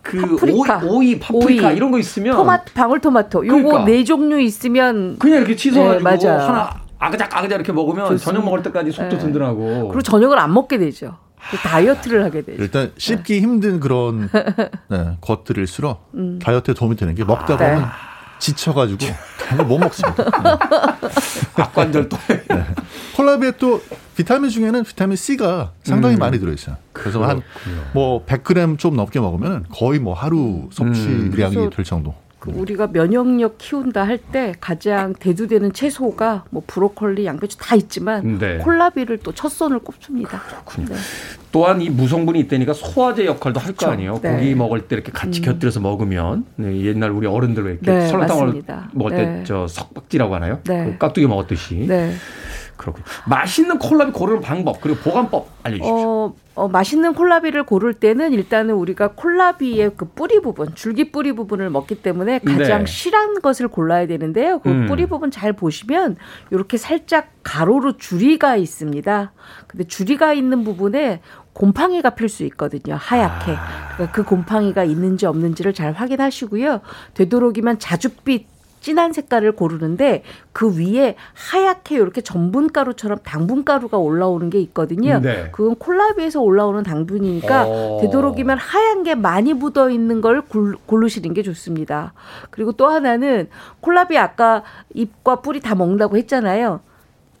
[0.00, 0.78] 그 파프리카.
[0.84, 1.76] 오이, 오이 파프리카 오이.
[1.76, 3.84] 이런 거 있으면 토마토 방울토마토 요거 그러니까.
[3.84, 8.24] 네 종류 있으면 그냥 이렇게 씻어가지고 네, 하나 아그작 아그작 이렇게 먹으면 좋습니다.
[8.24, 9.18] 저녁 먹을 때까지 속도 네.
[9.18, 9.88] 든든하고.
[9.88, 11.16] 그리고 저녁을 안 먹게 되죠.
[11.62, 12.60] 다이어트를 하게 되죠.
[12.62, 13.40] 일단 씹기 네.
[13.40, 14.28] 힘든 그런
[14.90, 16.38] 네, 것들일수록 음.
[16.42, 17.84] 다이어트에 도움이 되는 게 먹다 아, 보면 네.
[18.40, 19.04] 지쳐가지고
[19.66, 20.24] 못 먹습니다.
[21.56, 22.16] 악관절 또.
[22.28, 22.64] 네.
[23.16, 23.80] 콜라비에 또
[24.16, 26.18] 비타민 중에는 비타민 C가 상당히 음.
[26.18, 26.76] 많이 들어있어요.
[26.92, 27.42] 그래서 한
[27.94, 31.70] 뭐 100g 좀 넘게 먹으면 거의 뭐 하루 섭취량이 음.
[31.70, 32.14] 될 정도.
[32.52, 38.58] 그 우리가 면역력 키운다 할 때 가장 대두되는 채소가 뭐 브로콜리, 양배추 다 있지만 네.
[38.58, 40.40] 콜라비를 또 첫 손을 꼽습니다.
[40.40, 40.88] 그렇군요.
[40.88, 40.94] 네.
[41.52, 43.92] 또한 이 무성분이 있다니까 소화제 역할도 할거 그렇죠.
[43.92, 44.20] 아니에요.
[44.20, 44.32] 네.
[44.34, 45.44] 고기 먹을 때 이렇게 같이 음.
[45.44, 49.74] 곁들여서 먹으면 네, 옛날 우리 어른들 이렇게 네, 설렁탕을 먹을 때저 네.
[49.74, 50.60] 석박지라고 하나요?
[50.64, 50.84] 네.
[50.84, 51.86] 그 깍두기 먹었듯이.
[52.78, 53.04] 그렇군요.
[53.26, 55.94] 맛있는 콜라비 고르는 방법 그리고 보관법 알려주십시오.
[55.94, 61.68] 어, 어, 맛있는 콜라비를 고를 때는 일단은 우리가 콜라비의 그 뿌리 부분, 줄기 뿌리 부분을
[61.70, 62.86] 먹기 때문에 가장 네.
[62.86, 64.60] 실한 것을 골라야 되는데요.
[64.60, 64.86] 그 음.
[64.86, 66.16] 뿌리 부분 잘 보시면
[66.50, 69.32] 이렇게 살짝 가로로 줄이가 있습니다.
[69.66, 71.20] 근데 줄이가 있는 부분에
[71.52, 72.96] 곰팡이가 필 수 있거든요.
[72.96, 73.52] 하얗게.
[73.52, 73.88] 아.
[73.94, 76.80] 그러니까 그 곰팡이가 있는지 없는지를 잘 확인하시고요.
[77.14, 78.44] 되도록이면 자줏빛
[78.88, 80.22] 진한 색깔을 고르는데
[80.54, 85.20] 그 위에 하얗게 이렇게 전분가루처럼 당분가루가 올라오는 게 있거든요.
[85.20, 85.50] 네.
[85.52, 87.98] 그건 콜라비에서 올라오는 당분이니까 어.
[88.00, 90.40] 되도록이면 하얀 게 많이 묻어 있는 걸
[90.86, 92.14] 고르시는 게 좋습니다.
[92.48, 94.62] 그리고 또 하나는 콜라비 아까
[94.94, 96.80] 잎과 뿌리 다 먹는다고 했잖아요.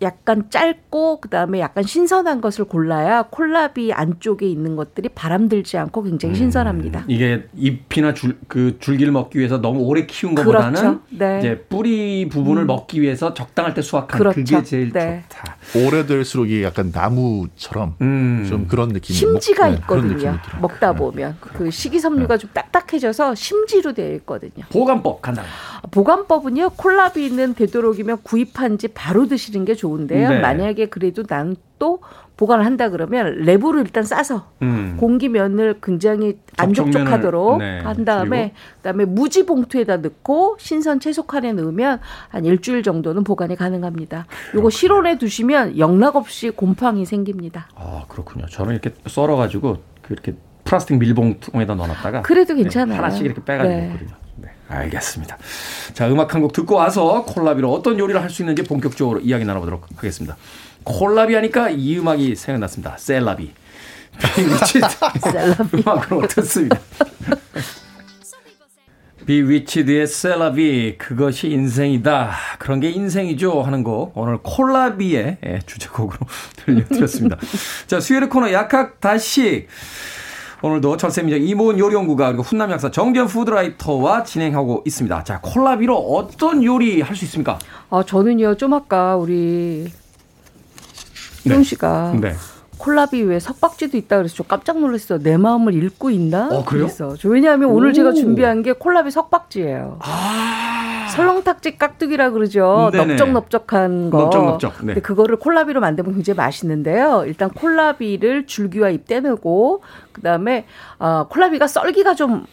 [0.00, 6.34] 약간 짧고 그다음에 약간 신선한 것을 골라야 콜라비 안쪽에 있는 것들이 바람 들지 않고 굉장히
[6.34, 6.36] 음.
[6.36, 7.04] 신선합니다.
[7.08, 11.00] 이게 잎이나 줄, 그 줄기를 먹기 위해서 너무 오래 키운 것보다는 그렇죠.
[11.10, 11.38] 네.
[11.40, 12.66] 이제 뿌리 부분을 음.
[12.68, 14.36] 먹기 위해서 적당할 때 수확한 그렇죠.
[14.36, 15.24] 그게 제일 네.
[15.28, 15.56] 좋다.
[15.74, 18.46] 오래될수록 이게 약간 나무처럼 음.
[18.48, 19.16] 좀 그런 느낌.
[19.16, 20.38] 심지가 먹, 네, 있거든요.
[20.60, 20.98] 먹다 네.
[20.98, 22.38] 보면 그 식이섬유가 네.
[22.38, 24.64] 좀 딱딱해져서 심지로 되어 있거든요.
[24.70, 25.44] 보관법 간단.
[25.90, 26.70] 보관법은요.
[26.76, 29.87] 콜라비는 되도록이면 구입한 지 바로 드시는 게 좋.
[29.88, 30.28] 좋은데요.
[30.28, 30.40] 네.
[30.40, 32.00] 만약에 그래도 난 또
[32.36, 34.96] 보관을 한다 그러면 랩으로 일단 싸서 음.
[34.98, 37.80] 공기면을 굉장히 안 촉촉하도록 네.
[37.80, 44.26] 한 다음에 그다음에 무지 봉투에다 넣고 신선 채소 칸에 넣으면 한 일주일 정도는 보관이 가능합니다.
[44.54, 47.68] 요거 실온에 두시면 영락 없이 곰팡이 생깁니다.
[47.74, 48.46] 아 그렇군요.
[48.46, 50.34] 저는 이렇게 썰어 가지고 그렇게
[50.64, 52.92] 플라스틱 밀봉통에다 넣어놨다가 그래도 괜찮아요.
[52.92, 53.86] 네, 하나씩 이렇게 빼가지고 네.
[53.86, 54.27] 먹거든요.
[54.68, 55.38] 알겠습니다.
[55.94, 59.86] 자, 음악 한 곡 듣고 와서 콜라비로 어떤 요리를 할 수 있는지 본격적으로 이야기 나눠보도록
[59.96, 60.36] 하겠습니다.
[60.84, 62.96] 콜라비 하니까 이 음악이 생각났습니다.
[62.98, 63.52] 셀라비.
[65.20, 65.82] 셀라비.
[65.86, 66.78] 음악으로 듣습니다.
[69.26, 76.18] 비위치드의 셀라비 그것이 인생이다 그런 게 인생이죠 하는 곡 오늘 콜라비의 예, 주제곡으로
[76.64, 77.36] 들려드렸습니다.
[77.86, 79.66] 자 수요일 코너 약학 다시
[80.60, 85.22] 오늘도 철새민정 이모은 요리연구가 그리고 훈남 약사 정견 푸드라이터와 진행하고 있습니다.
[85.24, 87.58] 자, 콜라비로 어떤 요리 할 수 있습니까?
[87.90, 89.90] 아, 저는요, 좀 아까 우리
[91.44, 91.62] 네.
[91.62, 92.34] 씨가 네.
[92.78, 95.18] 콜라비 왜 석박지도 있다 그래서 좀 깜짝 놀랐어요.
[95.20, 96.46] 내 마음을 읽고 있나?
[96.52, 96.86] 어, 그래요?
[96.86, 97.14] 그랬어.
[97.24, 97.80] 왜냐하면 오.
[97.80, 99.98] 늘 제가 준비한 게 콜라비 석박지예요.
[100.00, 100.97] 아.
[101.18, 102.90] 설렁탕집 깍두기라 그러죠.
[102.92, 103.04] 네네.
[103.06, 104.18] 넓적넓적한 거.
[104.18, 104.72] 넓적넓적.
[104.80, 104.86] 네.
[104.86, 107.24] 근데 그거를 콜라비로 만들면 굉장히 맛있는데요.
[107.26, 110.66] 일단 콜라비를 줄기와 잎 떼내고 그다음에
[110.98, 112.44] 어, 콜라비가 썰기가 좀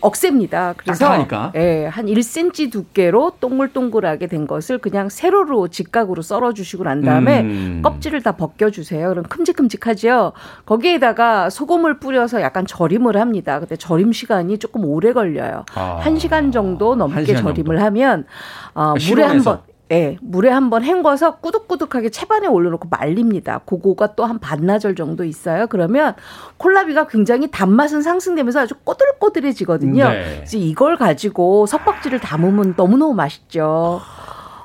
[0.00, 0.74] 억셉니다.
[0.76, 1.26] 그래서
[1.56, 7.80] 예, 한 1cm 두께로 동글동글하게 된 것을 그냥 세로로 직각으로 썰어 주시고 난 다음에 음.
[7.82, 9.08] 껍질을 다 벗겨 주세요.
[9.08, 10.32] 그럼 큼직큼직하죠.
[10.64, 13.58] 거기에다가 소금을 뿌려서 약간 절임을 합니다.
[13.58, 15.64] 근데 절임 시간이 조금 오래 걸려요.
[15.74, 16.00] 아.
[16.04, 17.84] 1시간 정도 넘게 시간 절임을 정도.
[17.86, 18.26] 하면
[18.74, 19.60] 어, 물에 한번
[19.92, 23.60] 예, 물에 한번 헹궈서 꾸덕꾸덕하게 채반에 올려놓고 말립니다.
[23.66, 25.68] 그거가 또 한 반나절 정도 있어요.
[25.68, 26.14] 그러면
[26.56, 30.08] 콜라비가 굉장히 단맛은 상승되면서 아주 꼬들꼬들해지거든요.
[30.08, 30.40] 네.
[30.44, 34.00] 이제 이걸 가지고 석박지를 담으면 너무너무 맛있죠.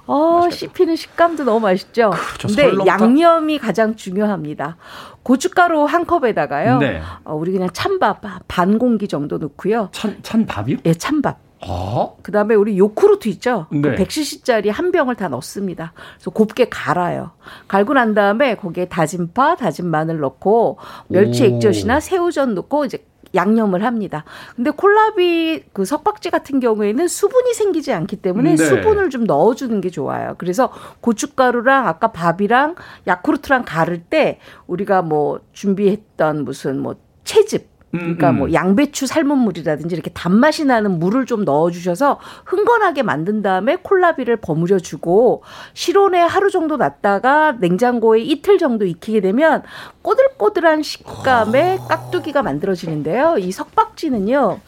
[0.07, 2.09] 어, 씹히는 식감도 너무 맛있죠.
[2.09, 2.47] 그렇죠.
[2.47, 2.87] 근데 설렁탕.
[2.87, 4.77] 양념이 가장 중요합니다.
[5.21, 6.79] 고춧가루 한 컵에다가요.
[6.79, 7.01] 네.
[7.23, 9.89] 어, 우리 그냥 찬밥 반 공기 정도 넣고요.
[9.91, 10.77] 찬, 찬 밥이요?
[10.85, 11.37] 예, 찬밥.
[11.67, 13.67] 아, 그다음에 우리 요크루트 있죠?
[13.71, 13.81] 네.
[13.81, 15.93] 그 100cc짜리 한 병을 다 넣습니다.
[16.15, 17.31] 그래서 곱게 갈아요.
[17.67, 21.45] 갈고 난 다음에 거기에 다진 파, 다진 마늘 넣고 멸치 오.
[21.45, 24.25] 액젓이나 새우젓 넣고 이제 양념을 합니다.
[24.55, 28.57] 근데 콜라비 그 석박지 같은 경우에는 수분이 생기지 않기 때문에 네.
[28.57, 30.35] 수분을 좀 넣어주는 게 좋아요.
[30.37, 32.75] 그래서 고춧가루랑 아까 밥이랑
[33.07, 38.39] 야쿠르트랑 갈을 때 우리가 뭐 준비했던 무슨 뭐 채즙 그러니까 음, 음.
[38.39, 44.79] 뭐 양배추 삶은 물이라든지 이렇게 단맛이 나는 물을 좀 넣어주셔서 흥건하게 만든 다음에 콜라비를 버무려
[44.79, 49.63] 주고 실온에 하루 정도 놨다가 냉장고에 이틀 정도 익히게 되면
[50.01, 53.37] 꼬들꼬들한 식감의 깍두기가 만들어지는데요.
[53.37, 54.59] 이 석박지는요,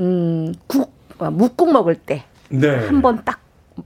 [0.00, 2.86] 음, 국, 아, 묵국 먹을 때 네.
[2.86, 3.40] 한번 딱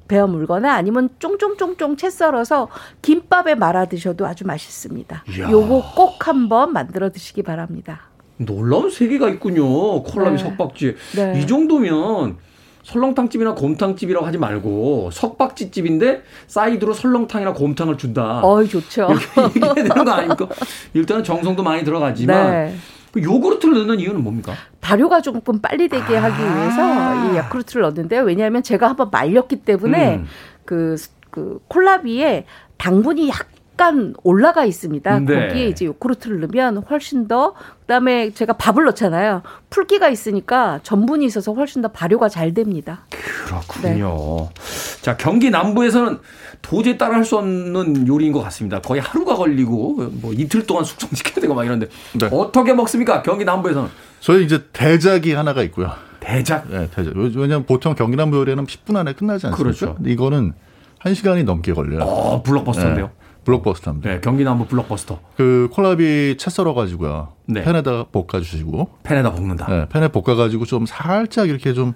[0.08, 2.68] 베어 물거나 아니면 쫑쫑쫑쫑 채 썰어서
[3.02, 5.24] 김밥에 말아 드셔도 아주 맛있습니다.
[5.36, 5.50] 이야.
[5.50, 8.10] 요거 꼭 한번 만들어 드시기 바랍니다.
[8.44, 10.02] 놀라운 세계가 있군요.
[10.02, 10.38] 콜라비 네.
[10.38, 10.96] 석박지.
[11.16, 11.40] 네.
[11.40, 12.36] 이 정도면
[12.82, 18.40] 설렁탕집이나 곰탕집이라고 하지 말고 석박지집인데 사이드로 설렁탕이나 곰탕을 준다.
[18.42, 19.08] 어이 좋죠.
[19.10, 20.48] 이렇게 얘기해야 되는 거 아닙니까?
[20.94, 22.74] 일단은 정성도 많이 들어가지만 네.
[23.12, 24.54] 그 요구르트를 넣는 이유는 뭡니까?
[24.80, 26.24] 발효가 조금 빨리 되게 아.
[26.24, 28.22] 하기 위해서 이 야쿠르트를 넣는데요.
[28.22, 30.26] 왜냐하면 제가 한번 말렸기 때문에 음.
[30.64, 30.96] 그,
[31.30, 32.46] 그 콜라비에
[32.78, 33.48] 당분이 약
[33.80, 35.20] 간 올라가 있습니다.
[35.20, 35.48] 네.
[35.48, 39.40] 거기에 이제 요구르트를 넣으면 훨씬 더 그다음에 제가 밥을 넣잖아요.
[39.70, 43.06] 풀기가 있으니까 전분이 있어서 훨씬 더 발효가 잘 됩니다.
[43.08, 44.50] 그렇군요.
[45.00, 46.18] 자, 경기 남부에서는
[46.60, 48.82] 도저히 따라할 수 없는 요리인 것 같습니다.
[48.82, 51.88] 거의 하루가 걸리고 뭐 이틀 동안 숙성시켜야 되고 막 이런데
[52.20, 52.28] 네.
[52.30, 53.22] 어떻게 먹습니까?
[53.22, 53.88] 경기 남부에서는
[54.20, 55.90] 저희 이제 대작이 하나가 있고요.
[56.20, 56.68] 대작.
[56.68, 57.16] 네, 대작.
[57.16, 59.56] 왜냐하면 보통 경기 남부 요리는 10분 안에 끝나지 않습니까?
[59.56, 59.94] 그렇죠.
[59.94, 60.52] 근데 이거는
[61.02, 62.02] 1시간이 넘게 걸려요.
[62.02, 63.10] 어, 블록버스터인데요.
[63.50, 64.10] 네, 블록버스터입니다.
[64.10, 65.18] 네, 경기 남부 블록버스터.
[65.36, 67.28] 그 콜라비 채 썰어 가지고요.
[67.46, 67.62] 네.
[67.62, 69.66] 팬에다 볶아 주시고 팬에다 볶는다.
[69.68, 71.94] 네, 팬에 볶아 가지고 좀 살짝 이렇게 좀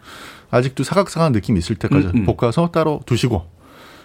[0.50, 2.36] 아직도 사각사각한 느낌이 있을 때까지 음, 음.
[2.36, 3.46] 볶아서 따로 두시고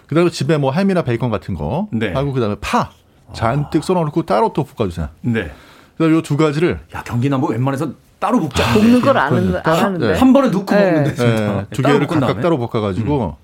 [0.06, 2.12] 그다음에 집에 뭐 햄이나 베이컨 같은 거 네.
[2.12, 2.90] 하고 그다음에 파
[3.32, 5.08] 잔뜩 썰어 놓고 따로 또 볶아 주세요.
[5.20, 5.50] 네.
[5.96, 8.74] 그다음에 요두 가지를 야, 경기 남부 웬만해서 따로 볶자.
[8.74, 9.58] 볶는 걸안안 네.
[9.64, 10.14] 하는데.
[10.18, 10.84] 한 번에 넣고 네.
[10.92, 11.30] 먹는데 진짜.
[11.30, 12.34] 네, 두 개를 각각 다음에.
[12.34, 12.40] 음.
[12.40, 13.36] 따로 볶아 가지고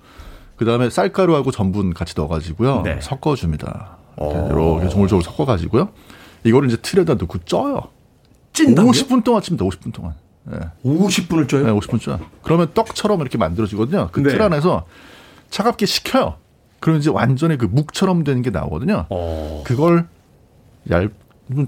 [0.57, 2.81] 그다음에 쌀가루하고 전분 같이 넣어 가지고요.
[2.83, 2.99] 네.
[3.01, 3.96] 섞어 줍니다.
[4.17, 4.47] 어.
[4.77, 5.89] 이렇게 조물조물 섞어 가지고요.
[6.43, 7.83] 이거를 이제 틀에다 넣고 쪄요.
[8.53, 8.91] 찐다고요?
[8.91, 9.65] 50분 동안 찝니다.
[9.65, 10.13] 50분 동안.
[10.45, 10.57] 네.
[10.85, 11.65] 50분을 쪄요?
[11.65, 12.17] 네, 50분 쪄.
[12.41, 14.09] 그러면 떡처럼 이렇게 만들어지거든요.
[14.11, 14.29] 그 네.
[14.31, 14.85] 틀 안에서
[15.49, 16.35] 차갑게 식혀요.
[16.79, 19.05] 그러면 이제 완전히 그 묵처럼 되는 게 나오거든요.
[19.09, 19.63] 어.
[19.65, 20.07] 그걸
[20.91, 21.09] 얇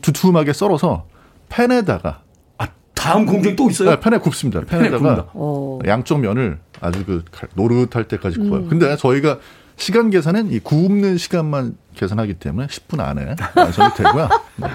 [0.01, 1.05] 두툼하게 썰어서
[1.49, 2.21] 팬에다가
[2.57, 3.89] 아, 다음 공정이 또 있어요?
[3.91, 4.61] 네, 팬에 굽습니다.
[4.61, 4.89] 팬에.
[4.89, 5.79] 팬에다가 어.
[5.87, 8.61] 양쪽 면을 아주 그 갈- 노릇할 때까지 구워요.
[8.63, 8.69] 음.
[8.69, 9.39] 근데 저희가
[9.79, 14.29] 시간 계산은 이 굽는 시간만 계산하기 때문에 10분 안에 완성이 되고요.
[14.57, 14.67] 네.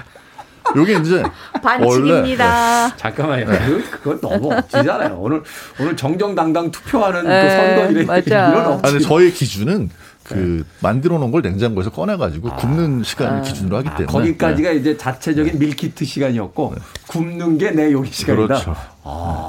[0.75, 1.23] 요게 이제
[1.61, 2.95] 반칙입니다.
[2.97, 3.45] 잠깐만요.
[3.45, 5.15] 그, 그건 너무 억지잖아요.
[5.19, 5.43] 오늘,
[5.79, 8.05] 오늘 정정당당 투표하는 그 네.
[8.25, 8.87] 이런 억지.
[8.91, 9.91] 아니 저희 기준은
[10.23, 14.11] 그 만들어 놓은 걸 냉장고에서 꺼내 가지고 굽는 시간을 기준으로 하기 때문에 아.
[14.11, 14.75] 거기까지가 네.
[14.77, 16.73] 이제 자체적인 밀키트 시간이었고
[17.09, 18.47] 굽는 게 내 요리 시간이다.
[18.47, 18.75] 그렇죠.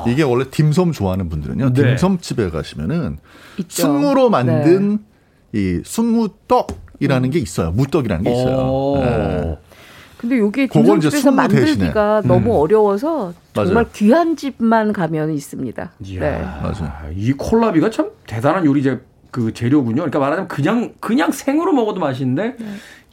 [0.06, 1.72] 이게 원래 dim섬 좋아하는 분들은요.
[1.72, 1.82] 네.
[1.94, 3.16] 딤섬 집에 가시면은
[3.56, 3.82] 있죠.
[3.84, 4.98] 순무로 만든
[5.52, 7.70] 이 순무떡이라는 게 있어요.
[7.72, 8.56] 무떡이라는 게 있어요.
[8.56, 8.98] 오.
[8.98, 9.58] 네.
[10.18, 12.34] 근데 요게 순무 만들기가 대신에.
[12.34, 13.88] 너무 어려워서 정말 맞아요.
[13.92, 15.92] 귀한 집만 가면 있습니다.
[16.04, 16.40] 이야, 네.
[16.40, 17.12] 맞아요.
[17.14, 19.96] 이 콜라비가 참 대단한 요리 제, 그 재료군요.
[19.96, 22.56] 그러니까 말하자면 그냥 그냥 생으로 먹어도 맛있는데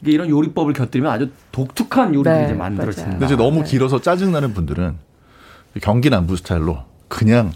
[0.00, 3.10] 이게 이런 요리법을 곁들이면 아주 독특한 요리들이 네, 이제 만들어진다.
[3.10, 3.64] 근데 이제 너무 네.
[3.64, 4.96] 길어서 짜증 나는 분들은
[5.82, 6.78] 경기 남부 스타일로
[7.08, 7.52] 그냥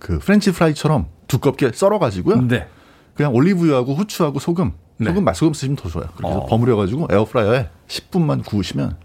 [0.00, 2.42] 그 프렌치 프라이처럼 두껍게 썰어 가지고요.
[2.48, 2.66] 네.
[3.14, 5.06] 그냥 올리브유하고 후추하고 소금, 네.
[5.06, 6.08] 소금 맛소금 쓰시면 더 좋아요.
[6.16, 6.46] 그래서 어.
[6.46, 8.96] 버무려 가지고 에어프라이어에 10분만 구우시면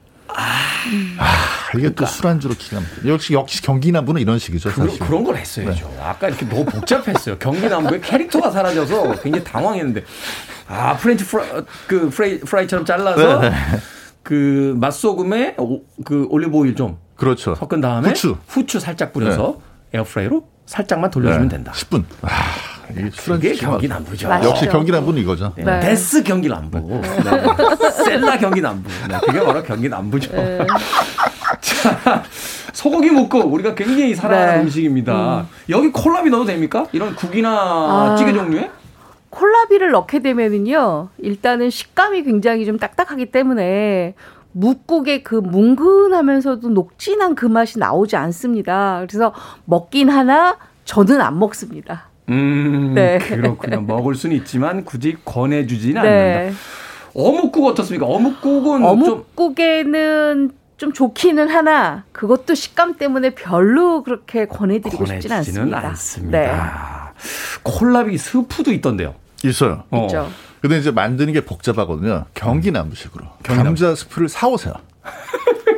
[1.17, 1.25] 아,
[1.77, 3.07] 이게 또 술안주로 기가 막혀.
[3.09, 4.99] 역시 역시 경기 남부는 이런 식이죠, 사실.
[4.99, 5.91] 그런 걸 했어야죠.
[6.01, 7.37] 아까 이렇게 너무 복잡했어요.
[7.39, 10.03] 경기 남부의 캐릭터가 사라져서 굉장히 당황했는데
[10.67, 11.47] 아 프렌치 프라이
[11.87, 13.51] 그 프라이, 프라이처럼 잘라서 네.
[14.23, 17.55] 그 맛소금에 오- 그 올리브 오일 좀 그렇죠.
[17.55, 18.79] 섞은 다음에 후추.
[18.79, 19.59] 살짝 뿌려서
[19.93, 21.71] 에어프라이로 살짝만 돌려주면 된다.
[21.73, 22.03] 10분.
[22.23, 22.27] 아,
[22.91, 23.99] 이게 술안주 그게 기가 경기 막혀.
[23.99, 24.27] 남부죠.
[24.27, 24.49] 맛있죠.
[24.49, 25.53] 역시 경기 남부는 이거죠.
[25.55, 25.63] 네.
[25.63, 25.79] 네.
[25.79, 26.79] That's 경기 남부.
[26.79, 27.91] 네.
[27.91, 28.89] C'est la 경기 남부.
[29.07, 29.17] 네.
[29.25, 30.31] 그게 바로 경기 남부죠.
[31.61, 32.23] 자,
[32.73, 34.61] 소고기 묵국 우리가 굉장히 사랑하는 네.
[34.63, 35.45] 음식입니다.
[35.69, 36.85] 여기 콜라비 넣어도 됩니까?
[36.91, 38.15] 이런 국이나 아.
[38.17, 38.69] 찌개 종류에?
[39.29, 44.13] 콜라비를 넣게 되면은요, 일단은 식감이 굉장히 좀 딱딱하기 때문에
[44.53, 49.03] 묵국의 그 뭉근하면서도 녹진한 그 맛이 나오지 않습니다.
[49.05, 49.33] 그래서
[49.65, 52.05] 먹긴 하나 저는 안 먹습니다.
[52.29, 53.17] 음, 네.
[53.19, 53.81] 그렇군요.
[53.81, 56.35] 먹을 수는 있지만 굳이 권해주지는 네.
[56.37, 56.57] 않는다.
[57.13, 58.05] 어묵국 어떻습니까?
[58.07, 65.87] 어묵국은 좀 어묵국에는 좀 좋기는 하나 그것도 식감 때문에 별로 그렇게 권해드리고 싶지는 권해지지는 않습니다.
[65.89, 67.13] 않습니다.
[67.15, 67.21] 네.
[67.63, 69.15] 콜라비 스프도 있던데요.
[69.43, 69.83] 있어요.
[69.91, 70.01] 어.
[70.05, 70.29] 있죠.
[70.61, 72.25] 근데 이제 만드는 게 복잡하거든요.
[72.33, 73.23] 경기 남부식으로.
[73.43, 73.63] 경기남부.
[73.63, 74.73] 감자 스프를 사오세요.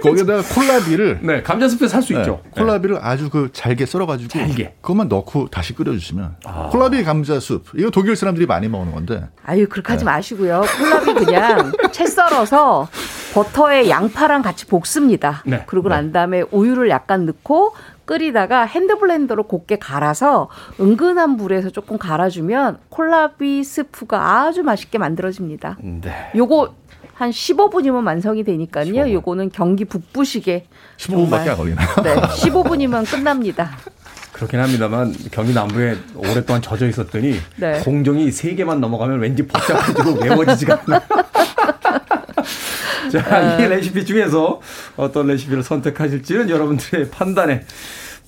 [0.01, 2.41] 거기에다가 콜라비를 네, 감자 스프 살수 네, 있죠.
[2.51, 4.75] 콜라비를 아주 그 잘게 썰어가지고 잘게.
[4.81, 6.37] 그것만 넣고 다시 끓여주시면
[6.71, 9.93] 콜라비 감자 숲 이거 독일 사람들이 많이 먹는 건데 아유 그렇게 네.
[9.93, 10.61] 하지 마시고요.
[10.77, 12.87] 콜라비 그냥 채 썰어서
[13.33, 15.43] 버터에 양파랑 같이 볶습니다.
[15.45, 15.63] 네.
[15.67, 17.73] 그러고 난 다음에 우유를 약간 넣고
[18.05, 25.77] 끓이다가 핸드블렌더로 곱게 갈아서 은근한 불에서 조금 갈아주면 콜라비 스프가 아주 맛있게 만들어집니다.
[25.81, 26.31] 네.
[26.35, 26.73] 요거
[27.17, 28.93] 한 15분이면 완성이 되니까요.
[28.93, 29.13] 15분.
[29.13, 30.65] 요거는 경기 북부식에
[30.97, 31.87] 15분밖에 안 걸리나요?
[32.03, 33.75] 네, 15분이면 끝납니다.
[34.33, 37.79] 그렇긴 합니다만 경기 남부에 오랫동안 젖어 있었더니 네.
[37.79, 41.01] 공정이 세 개만 넘어가면 왠지 복잡해지고 외워지지가 않아.
[43.11, 44.61] 자, 이 레시피 중에서
[44.95, 47.63] 어떤 레시피를 선택하실지는 여러분들의 판단에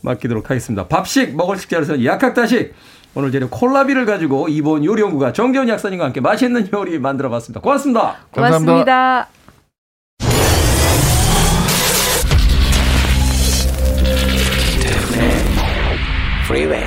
[0.01, 0.87] 맡기도록 하겠습니다.
[0.87, 2.73] 밥식 먹을 식자로서는 약학다식
[3.15, 7.61] 오늘 재료 콜라비를 가지고 이번 요리연구가 정재훈 약사님과 함께 맛있는 요리 만들어봤습니다.
[7.61, 8.17] 고맙습니다.
[8.31, 8.59] 감사합니다.
[8.59, 9.29] 고맙습니다.
[16.45, 16.85] Freeway.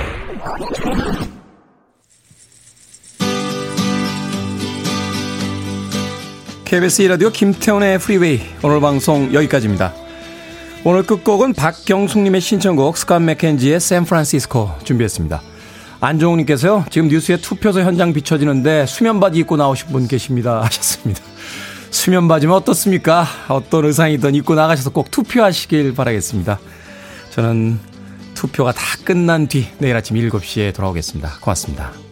[6.64, 9.93] KBS 1라디오 김태훈의 프리웨이 오늘 방송 여기까지입니다.
[10.85, 15.51] 오늘 끝곡은 박경숙님의 신청곡 스캇 맥켄지의 샌프란시스코 준비했습니다.
[16.03, 21.22] 안종욱님께서요 지금 뉴스에 투표소 현장 비춰지는데 수면 바지 입고 나오신 분 계십니다 하셨습니다.
[21.90, 23.26] 수면 바지면 어떻습니까?
[23.48, 26.59] 어떤 의상이든 입고 나가셔서 꼭 투표하시길 바라겠습니다.
[27.30, 27.78] 저는
[28.34, 31.38] 투표가 다 끝난 뒤 내일 아침 7시에 돌아오겠습니다.
[31.40, 32.12] 고맙습니다.